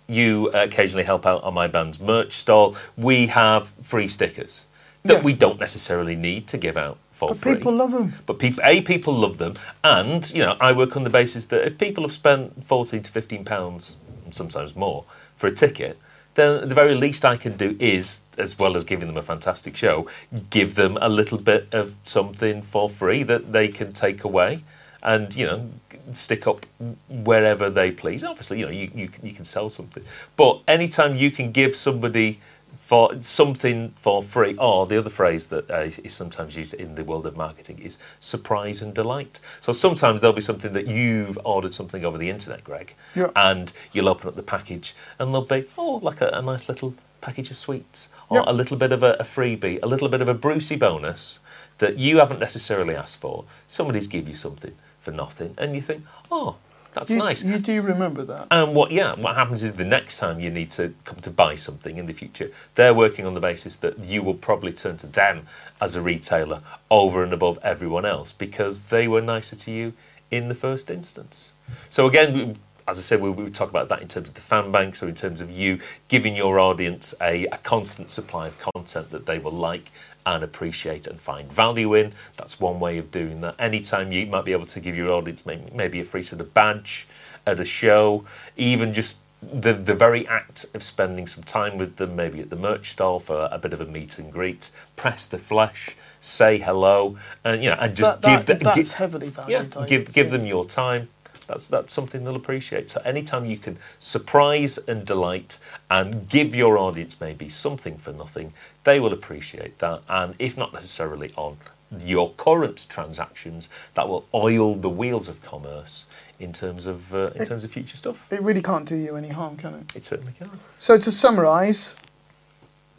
you 0.08 0.50
occasionally 0.50 1.06
help 1.06 1.26
out 1.26 1.42
on 1.44 1.54
my 1.54 1.68
band's 1.68 2.00
merch 2.02 2.34
stall. 2.34 2.76
We 2.98 3.28
have 3.28 3.70
free 3.82 4.10
stickers 4.10 4.66
that 5.04 5.14
Yes. 5.14 5.24
we 5.24 5.34
don't 5.36 5.60
necessarily 5.60 6.16
need 6.16 6.48
to 6.48 6.58
give 6.58 6.76
out 6.76 6.98
but 7.20 7.38
free. 7.38 7.56
people 7.56 7.74
love 7.74 7.92
them. 7.92 8.14
But 8.26 8.40
people, 8.40 8.64
a 8.64 8.82
people 8.82 9.14
love 9.14 9.38
them, 9.38 9.54
and 9.84 10.30
you 10.32 10.40
know 10.44 10.56
I 10.60 10.72
work 10.74 10.96
on 10.98 11.04
the 11.04 11.10
basis 11.10 11.46
that 11.48 11.66
if 11.66 11.78
people 11.78 12.04
have 12.04 12.14
spent 12.14 12.66
fourteen 12.66 13.04
to 13.04 13.12
fifteen 13.12 13.46
pounds, 13.46 13.98
sometimes 14.32 14.76
more, 14.76 15.06
for 15.38 15.48
a 15.48 15.52
ticket, 15.52 15.98
then 16.36 16.68
the 16.70 16.76
very 16.76 16.96
least 16.96 17.24
I 17.26 17.38
can 17.38 17.56
do 17.58 17.76
is, 17.80 18.22
as 18.38 18.58
well 18.60 18.76
as 18.76 18.84
giving 18.84 19.08
them 19.08 19.18
a 19.18 19.24
fantastic 19.24 19.76
show, 19.78 20.08
give 20.50 20.76
them 20.76 20.98
a 21.02 21.10
little 21.10 21.38
bit 21.38 21.68
of 21.72 21.94
something 22.04 22.62
for 22.62 22.90
free 22.90 23.24
that 23.24 23.54
they 23.54 23.68
can 23.70 23.92
take 23.94 24.24
away, 24.24 24.64
and 25.02 25.34
you 25.36 25.46
know 25.46 25.70
stick 26.14 26.46
up 26.46 26.66
wherever 27.10 27.70
they 27.70 27.92
please. 27.92 28.24
Obviously, 28.24 28.60
you 28.60 28.66
know 28.66 28.72
you 28.72 28.92
you, 28.94 29.08
can- 29.08 29.26
you 29.26 29.34
can 29.34 29.46
sell 29.46 29.70
something, 29.70 30.04
but 30.36 30.62
anytime 30.68 31.16
you 31.16 31.32
can 31.32 31.52
give 31.52 31.76
somebody 31.76 32.40
for 32.82 33.22
something 33.22 33.94
for 34.00 34.22
free, 34.24 34.56
or 34.58 34.86
the 34.86 34.98
other 34.98 35.10
phrase 35.10 35.48
that 35.48 35.70
uh, 35.70 35.90
is 36.04 36.14
sometimes 36.14 36.56
used 36.56 36.74
in 36.74 36.96
the 36.96 37.04
world 37.04 37.26
of 37.26 37.36
marketing 37.36 37.80
is 37.80 37.98
surprise 38.20 38.82
and 38.82 38.94
delight. 38.94 39.40
So 39.62 39.74
sometimes 39.74 40.22
there'll 40.22 40.36
be 40.36 40.42
something 40.42 40.74
that 40.74 40.88
you've 40.88 41.38
ordered 41.46 41.74
something 41.74 42.06
over 42.06 42.18
the 42.18 42.30
internet, 42.30 42.64
Greg, 42.64 42.94
Yeah. 43.16 43.32
and 43.36 43.72
you'll 43.92 44.10
open 44.10 44.28
up 44.28 44.36
the 44.36 44.44
package, 44.44 44.96
and 45.20 45.34
there'll 45.34 45.48
be 45.48 45.66
oh, 45.78 46.00
like 46.02 46.22
a, 46.22 46.30
a 46.30 46.42
nice 46.42 46.68
little 46.70 46.96
package 47.22 47.52
of 47.52 47.58
sweets, 47.58 48.10
or 48.30 48.44
a 48.48 48.54
little 48.54 48.78
bit 48.78 48.92
of 48.92 49.04
a, 49.04 49.14
a 49.20 49.24
freebie, 49.24 49.80
a 49.82 49.88
little 49.88 50.10
bit 50.10 50.22
of 50.22 50.30
a 50.30 50.34
Brucey 50.34 50.76
bonus 50.76 51.40
that 51.78 51.98
you 51.98 52.18
haven't 52.18 52.40
necessarily 52.40 52.96
asked 52.96 53.20
for. 53.20 53.46
Somebody's 53.68 54.08
give 54.08 54.28
you 54.30 54.36
something 54.36 54.74
for 55.02 55.12
nothing, 55.12 55.54
and 55.58 55.76
you 55.76 55.82
think, 55.82 56.04
oh, 56.32 56.56
That's 56.96 57.12
You, 57.12 57.18
nice. 57.18 57.44
you 57.44 57.60
do 57.60 57.82
remember 57.82 58.24
that. 58.24 58.48
And 58.50 58.74
what, 58.74 58.92
yeah, 58.92 59.14
what 59.16 59.36
happens 59.36 59.62
is 59.64 59.74
the 59.74 59.86
next 59.86 60.18
time 60.18 60.40
you 60.40 60.50
need 60.50 60.72
to 60.72 60.94
come 61.04 61.20
to 61.20 61.30
buy 61.30 61.56
something 61.56 61.98
in 61.98 62.06
the 62.06 62.14
future, 62.14 62.50
they're 62.76 62.94
working 62.94 63.26
on 63.26 63.34
the 63.34 63.40
basis 63.42 63.76
that 63.78 64.00
you 64.04 64.24
will 64.24 64.34
probably 64.34 64.74
turn 64.74 64.98
to 64.98 65.08
them 65.08 65.46
as 65.80 65.96
a 65.96 66.02
retailer 66.02 66.62
over 66.90 67.24
and 67.24 67.34
above 67.34 67.60
everyone 67.62 68.06
else 68.06 68.32
because 68.32 68.84
they 68.84 69.08
were 69.08 69.22
nicer 69.22 69.56
to 69.58 69.72
you 69.72 69.94
in 70.32 70.48
the 70.48 70.56
first 70.56 70.90
instance. 70.90 71.52
So 71.90 72.08
again, 72.08 72.58
as 72.88 72.98
I 72.98 73.02
said, 73.02 73.20
we, 73.22 73.30
we 73.30 73.50
talk 73.50 73.70
about 73.70 73.90
that 73.90 74.02
in 74.02 74.08
terms 74.08 74.30
of 74.30 74.36
the 74.36 74.42
fan 74.42 74.72
bank, 74.72 74.96
so 74.96 75.08
in 75.08 75.16
terms 75.16 75.42
of 75.42 75.52
you 75.52 75.80
giving 76.08 76.36
your 76.36 76.60
audience 76.60 77.14
a, 77.22 77.46
a 77.48 77.58
constant 77.58 78.12
supply 78.12 78.48
of 78.48 78.58
content 78.60 79.12
that 79.12 79.26
they 79.26 79.38
will 79.38 79.52
like 79.52 79.92
and 80.26 80.44
appreciate 80.44 81.08
and 81.08 81.20
find 81.20 81.52
value 81.52 81.94
in. 81.94 82.14
That's 82.38 82.60
one 82.60 82.80
way 82.80 82.98
of 82.98 83.12
doing 83.12 83.42
that. 83.42 83.56
Anytime 83.60 84.12
you 84.12 84.26
might 84.28 84.46
be 84.46 84.54
able 84.54 84.66
to 84.68 84.80
give 84.80 84.96
your 84.96 85.12
audience 85.12 85.46
maybe, 85.46 85.72
maybe 85.74 86.00
a 86.02 86.06
free 86.06 86.24
sort 86.24 86.42
of 86.42 86.54
badge 86.54 87.08
at 87.46 87.60
a 87.60 87.66
show, 87.66 88.26
even 88.58 88.94
just 88.94 89.20
the 89.42 89.74
the 89.74 89.94
very 89.96 90.28
act 90.28 90.66
of 90.74 90.84
spending 90.84 91.28
some 91.28 91.44
time 91.44 91.78
with 91.78 91.98
them, 91.98 92.16
maybe 92.16 92.40
at 92.40 92.50
the 92.50 92.56
merch 92.56 92.92
stall 92.92 93.20
for 93.20 93.48
a 93.52 93.60
bit 93.60 93.74
of 93.74 93.82
a 93.82 93.86
meet 93.86 94.18
and 94.20 94.32
greet, 94.34 94.72
press 94.96 95.26
the 95.28 95.38
flesh, 95.38 95.96
say 96.22 96.58
hello, 96.58 97.18
and 97.44 97.64
you 97.64 97.70
know, 97.70 97.78
and 97.80 97.96
just 97.96 98.22
That, 98.22 98.22
give 98.22 98.46
that, 98.48 98.60
the, 98.60 98.66
that's 98.66 98.92
gi- 98.92 98.98
heavily 98.98 99.30
yeah, 99.46 99.66
valued. 99.66 99.78
I 99.78 99.86
give 99.88 100.06
give 100.14 100.28
say. 100.28 100.30
them 100.30 100.46
your 100.46 100.66
time. 100.66 101.10
That's 101.48 101.68
that's 101.68 101.94
something 101.94 102.24
they'll 102.24 102.36
appreciate. 102.36 102.90
So 102.90 103.02
anytime 103.06 103.46
you 103.46 103.58
can 103.58 103.78
surprise 104.00 104.78
and 104.78 105.06
delight 105.06 105.60
and 105.90 106.28
give 106.30 106.56
your 106.56 106.78
audience 106.78 107.20
maybe 107.20 107.50
something 107.50 107.98
for 107.98 108.12
nothing, 108.12 108.54
they 108.84 109.00
will 109.00 109.14
appreciate 109.14 109.80
that. 109.80 110.02
And 110.10 110.36
if 110.40 110.58
not 110.58 110.74
necessarily 110.74 111.32
on 111.36 111.58
your 112.00 112.32
current 112.32 112.88
transactions, 112.90 113.70
that 113.94 114.08
will 114.10 114.26
oil 114.34 114.76
the 114.76 114.90
wheels 114.90 115.28
of 115.28 115.42
commerce 115.44 116.06
in 116.40 116.52
terms 116.52 116.86
of 116.86 117.14
uh, 117.14 117.30
in 117.36 117.46
terms 117.46 117.64
of 117.64 117.72
future 117.72 117.98
stuff. 117.98 118.26
It 118.32 118.42
really 118.42 118.62
can't 118.62 118.88
do 118.88 118.96
you 118.96 119.16
any 119.16 119.30
harm, 119.30 119.58
can 119.58 119.74
it? 119.76 119.96
It 119.96 120.06
certainly 120.06 120.34
can. 120.38 120.50
So 120.78 120.98
to 120.98 121.12
summarise, 121.12 121.96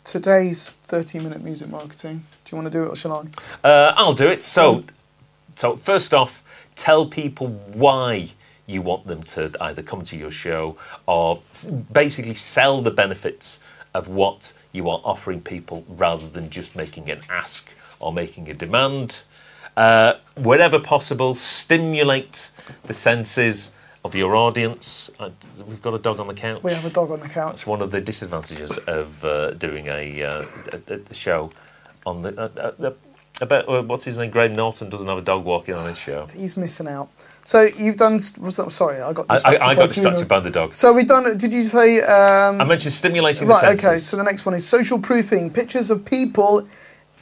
today's 0.04 0.72
30-minute 0.86 1.42
music 1.42 1.68
marketing. 1.68 2.24
Do 2.44 2.56
you 2.56 2.62
want 2.62 2.72
to 2.72 2.78
do 2.78 2.84
it 2.84 2.88
or 2.88 2.96
shall 2.96 3.12
I? 3.64 3.68
Uh, 3.68 3.92
I'll 3.96 4.14
do 4.14 4.28
it. 4.28 4.42
So, 4.42 4.84
so 5.56 5.76
first 5.76 6.14
off, 6.14 6.42
tell 6.76 7.06
people 7.06 7.48
why 7.48 8.30
you 8.66 8.82
want 8.82 9.06
them 9.06 9.22
to 9.22 9.52
either 9.60 9.82
come 9.82 10.02
to 10.02 10.16
your 10.16 10.30
show 10.30 10.76
or 11.06 11.42
basically 11.92 12.34
sell 12.34 12.82
the 12.82 12.90
benefits 12.90 13.60
of 13.94 14.08
what 14.08 14.52
you 14.72 14.88
are 14.88 15.00
offering 15.04 15.40
people 15.40 15.84
rather 15.88 16.28
than 16.28 16.50
just 16.50 16.76
making 16.76 17.10
an 17.10 17.20
ask 17.30 17.70
or 17.98 18.12
making 18.12 18.48
a 18.50 18.54
demand. 18.54 19.22
Uh, 19.76 20.14
wherever 20.36 20.78
possible, 20.78 21.34
stimulate 21.34 22.50
the 22.84 22.94
senses 22.94 23.72
of 24.04 24.14
your 24.14 24.36
audience. 24.36 25.10
Uh, 25.18 25.30
we've 25.66 25.82
got 25.82 25.94
a 25.94 25.98
dog 25.98 26.20
on 26.20 26.26
the 26.26 26.34
couch. 26.34 26.62
We 26.62 26.72
have 26.72 26.84
a 26.84 26.90
dog 26.90 27.10
on 27.10 27.20
the 27.20 27.28
couch. 27.28 27.54
It's 27.54 27.66
one 27.66 27.82
of 27.82 27.90
the 27.90 28.00
disadvantages 28.00 28.78
of 28.78 29.24
uh, 29.24 29.50
doing 29.52 29.88
a, 29.88 30.22
uh, 30.22 30.44
a, 30.72 31.00
a 31.10 31.14
show 31.14 31.52
on 32.04 32.22
the. 32.22 32.94
Uh, 33.40 33.46
bet 33.46 33.68
uh, 33.68 33.82
what's 33.82 34.04
his 34.04 34.16
name? 34.18 34.30
Graham 34.30 34.54
Norton 34.54 34.88
doesn't 34.88 35.06
have 35.06 35.18
a 35.18 35.22
dog 35.22 35.44
walking 35.44 35.74
on 35.74 35.86
his 35.86 35.98
show. 35.98 36.26
He's 36.26 36.56
missing 36.56 36.88
out. 36.88 37.10
So 37.44 37.68
you've 37.78 37.96
done. 37.96 38.14
Was 38.14 38.56
that, 38.56 38.70
sorry, 38.72 39.02
I 39.02 39.12
got 39.12 39.26
I, 39.28 39.34
distracted. 39.34 39.62
I, 39.62 39.70
I 39.70 39.74
got 39.74 39.86
distracted 39.88 40.28
by 40.28 40.40
the 40.40 40.50
dog. 40.50 40.74
So 40.74 40.92
we've 40.92 41.06
done. 41.06 41.36
Did 41.36 41.52
you 41.52 41.64
say? 41.64 42.00
Um, 42.00 42.60
I 42.60 42.64
mentioned 42.64 42.94
stimulating 42.94 43.46
the 43.46 43.54
right. 43.54 43.60
senses. 43.60 43.84
Okay. 43.84 43.98
So 43.98 44.16
the 44.16 44.24
next 44.24 44.46
one 44.46 44.54
is 44.54 44.66
social 44.66 44.98
proofing. 44.98 45.50
Pictures 45.50 45.90
of 45.90 46.04
people 46.04 46.66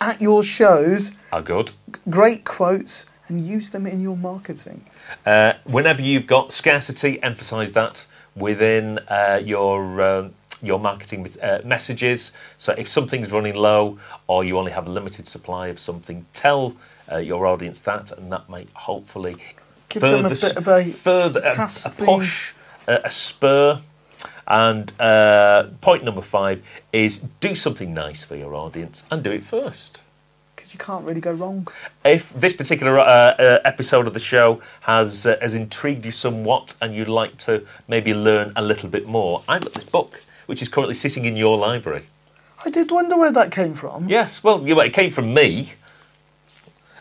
at 0.01 0.21
your 0.21 0.43
shows, 0.43 1.17
Are 1.33 1.43
good. 1.43 1.73
great 2.09 2.45
quotes, 2.45 3.07
and 3.29 3.41
use 3.41 3.71
them 3.71 3.87
in 3.87 4.01
your 4.01 4.17
marketing. 4.17 4.85
Uh, 5.27 5.55
whenever 5.65 6.03
you've 6.03 6.27
got 6.27 6.53
scarcity, 6.53 7.23
emphasise 7.23 7.73
that 7.73 8.07
within 8.37 8.99
uh, 9.09 9.41
your 9.45 10.03
um, 10.03 10.35
your 10.65 10.79
marketing 10.79 11.29
uh, 11.43 11.61
messages. 11.65 12.33
So 12.57 12.75
if 12.77 12.89
something's 12.89 13.31
running 13.31 13.55
low 13.55 13.99
or 14.27 14.45
you 14.45 14.59
only 14.59 14.73
have 14.73 14.87
a 14.87 14.91
limited 14.91 15.29
supply 15.29 15.69
of 15.69 15.79
something, 15.79 16.27
tell 16.33 16.77
uh, 17.11 17.19
your 17.19 17.47
audience 17.47 17.81
that, 17.81 18.11
and 18.13 18.33
that 18.33 18.49
might 18.49 18.69
hopefully 18.75 19.37
Give 19.89 20.03
them 20.03 20.27
a, 20.27 20.31
bit 20.31 20.57
of 20.57 20.67
a 20.67 20.85
further 20.85 21.41
a, 21.41 21.63
a 21.63 21.91
push, 21.91 22.53
a, 22.89 23.03
a 23.05 23.11
spur. 23.11 23.81
And 24.47 24.93
uh, 25.01 25.69
point 25.81 26.05
number 26.05 26.21
five 26.21 26.63
is 26.93 27.19
do 27.41 27.55
something 27.55 27.95
nice 27.95 28.25
for 28.25 28.37
your 28.37 28.55
audience 28.55 29.05
and 29.11 29.23
do 29.23 29.31
it 29.31 29.45
first. 29.45 30.01
Because 30.55 30.75
you 30.75 30.79
can't 30.79 31.07
really 31.07 31.21
go 31.21 31.33
wrong. 31.33 31.69
If 32.05 32.33
this 32.33 32.55
particular 32.55 32.99
uh, 32.99 33.05
uh, 33.05 33.61
episode 33.65 34.07
of 34.07 34.15
the 34.15 34.21
show 34.21 34.61
has 34.83 35.27
uh, 35.27 35.37
has 35.41 35.55
intrigued 35.55 36.05
you 36.05 36.13
somewhat, 36.13 36.77
and 36.81 36.95
you'd 36.95 37.09
like 37.09 37.39
to 37.39 37.67
maybe 37.89 38.13
learn 38.15 38.53
a 38.57 38.63
little 38.63 38.89
bit 38.89 39.07
more, 39.07 39.43
I've 39.49 39.63
got 39.63 39.75
this 39.75 39.85
book 39.85 40.23
which 40.47 40.63
is 40.63 40.69
currently 40.69 40.95
sitting 40.95 41.25
in 41.25 41.37
your 41.37 41.57
library. 41.57 42.05
I 42.65 42.71
did 42.71 42.91
wonder 42.91 43.17
where 43.17 43.33
that 43.33 43.51
came 43.53 43.75
from. 43.75 44.09
Yes, 44.09 44.43
well, 44.45 44.65
it 44.65 44.93
came 44.93 45.11
from 45.11 45.35
me. 45.35 45.73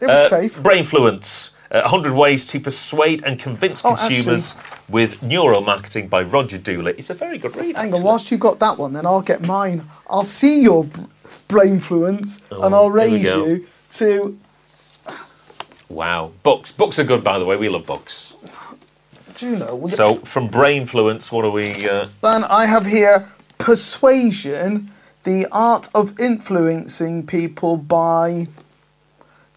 It 0.01 0.07
was 0.07 0.19
Uh, 0.19 0.29
safe. 0.29 0.57
Brainfluence: 0.57 1.51
uh, 1.71 1.81
100 1.81 2.13
Ways 2.13 2.45
to 2.47 2.59
Persuade 2.59 3.23
and 3.23 3.39
Convince 3.39 3.83
Oh, 3.85 3.95
Consumers 3.95 4.55
with 4.89 5.21
Neuromarketing 5.21 6.09
by 6.09 6.21
Roger 6.23 6.57
Dooley. 6.57 6.93
It's 6.97 7.09
a 7.09 7.13
very 7.13 7.37
good 7.37 7.55
read. 7.55 7.77
Hang 7.77 7.93
on, 7.93 8.03
whilst 8.03 8.31
you 8.31 8.37
got 8.37 8.59
that 8.59 8.77
one, 8.77 8.93
then 8.93 9.05
I'll 9.05 9.21
get 9.21 9.41
mine. 9.41 9.87
I'll 10.09 10.25
see 10.25 10.61
your 10.61 10.83
b- 10.85 11.01
Brainfluence 11.47 12.39
and 12.51 12.73
Oh, 12.73 12.77
I'll 12.77 12.89
raise 12.89 13.23
you 13.23 13.67
to. 13.91 14.37
Wow, 15.89 16.31
books. 16.41 16.71
Books 16.71 16.97
are 16.97 17.03
good, 17.03 17.23
by 17.23 17.37
the 17.37 17.45
way. 17.45 17.55
We 17.55 17.69
love 17.69 17.85
books. 17.85 18.33
Do 19.35 19.49
you 19.49 19.55
know? 19.57 19.85
So, 19.87 20.17
from 20.17 20.49
Brainfluence, 20.49 21.31
what 21.31 21.45
are 21.45 21.49
we? 21.49 21.89
Uh, 21.89 22.07
Then 22.21 22.43
I 22.45 22.65
have 22.65 22.85
here 22.85 23.25
Persuasion, 23.57 24.91
the 25.23 25.47
Art 25.51 25.89
of 25.95 26.19
Influencing 26.19 27.25
People 27.25 27.77
by 27.77 28.47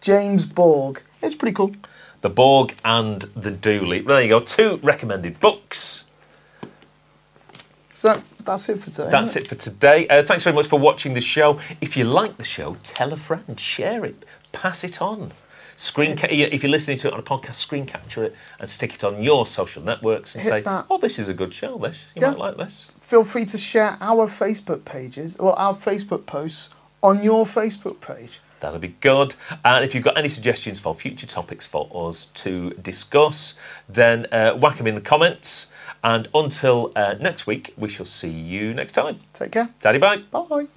James 0.01 0.45
Borg. 0.45 1.01
It's 1.21 1.35
pretty 1.35 1.53
cool. 1.53 1.75
The 2.21 2.29
Borg 2.29 2.75
and 2.83 3.21
the 3.35 3.51
Dooley. 3.51 3.99
There 3.99 4.21
you 4.21 4.29
go. 4.29 4.39
Two 4.39 4.79
recommended 4.81 5.39
books. 5.39 6.05
So 7.93 8.21
that's 8.43 8.69
it 8.69 8.79
for 8.79 8.89
today. 8.91 9.09
That's 9.11 9.31
isn't 9.31 9.45
it 9.45 9.47
for 9.49 9.55
today. 9.55 10.07
Uh, 10.07 10.23
thanks 10.23 10.43
very 10.43 10.55
much 10.55 10.67
for 10.67 10.79
watching 10.79 11.13
the 11.13 11.21
show. 11.21 11.59
If 11.81 11.97
you 11.97 12.03
like 12.05 12.37
the 12.37 12.43
show, 12.43 12.77
tell 12.83 13.13
a 13.13 13.17
friend, 13.17 13.59
share 13.59 14.05
it, 14.05 14.23
pass 14.51 14.83
it 14.83 15.01
on. 15.01 15.31
Screen 15.79 16.17
ca- 16.17 16.27
if 16.29 16.63
you're 16.63 16.71
listening 16.71 16.97
to 16.97 17.07
it 17.07 17.13
on 17.13 17.19
a 17.19 17.23
podcast, 17.23 17.53
screen 17.55 17.85
capture 17.85 18.23
it 18.23 18.35
and 18.59 18.67
stick 18.69 18.95
it 18.95 19.03
on 19.03 19.21
your 19.21 19.45
social 19.45 19.81
networks 19.83 20.33
and 20.35 20.43
Hit 20.43 20.49
say, 20.49 20.61
that. 20.61 20.85
"Oh, 20.89 20.97
this 20.97 21.17
is 21.19 21.27
a 21.27 21.33
good 21.35 21.53
show. 21.53 21.77
This 21.77 22.07
you 22.15 22.23
Yeah. 22.23 22.31
might 22.31 22.39
like 22.39 22.57
this." 22.57 22.91
Feel 22.99 23.23
free 23.23 23.45
to 23.45 23.57
share 23.57 23.95
our 24.01 24.27
Facebook 24.27 24.83
pages 24.85 25.37
or 25.37 25.57
our 25.57 25.75
Facebook 25.75 26.25
posts 26.25 26.71
on 27.03 27.23
your 27.23 27.45
Facebook 27.45 28.01
page. 28.01 28.39
That'll 28.59 28.79
be 28.79 28.95
good. 29.01 29.35
And 29.63 29.85
if 29.85 29.93
you've 29.93 30.03
got 30.03 30.17
any 30.17 30.29
suggestions 30.29 30.79
for 30.79 30.95
future 30.95 31.27
topics 31.27 31.67
for 31.67 31.87
us 31.93 32.25
to 32.25 32.71
discuss, 32.71 33.53
then 33.87 34.25
uh, 34.31 34.53
whack 34.53 34.77
them 34.77 34.87
in 34.87 34.95
the 34.95 35.01
comments. 35.01 35.67
And 36.03 36.27
until 36.33 36.91
uh, 36.95 37.15
next 37.19 37.45
week, 37.45 37.73
we 37.77 37.87
shall 37.89 38.05
see 38.07 38.29
you 38.31 38.73
next 38.73 38.93
time. 38.93 39.19
Take 39.33 39.51
care. 39.51 39.69
Daddy 39.81 39.99
bye. 39.99 40.17
Bye. 40.31 40.67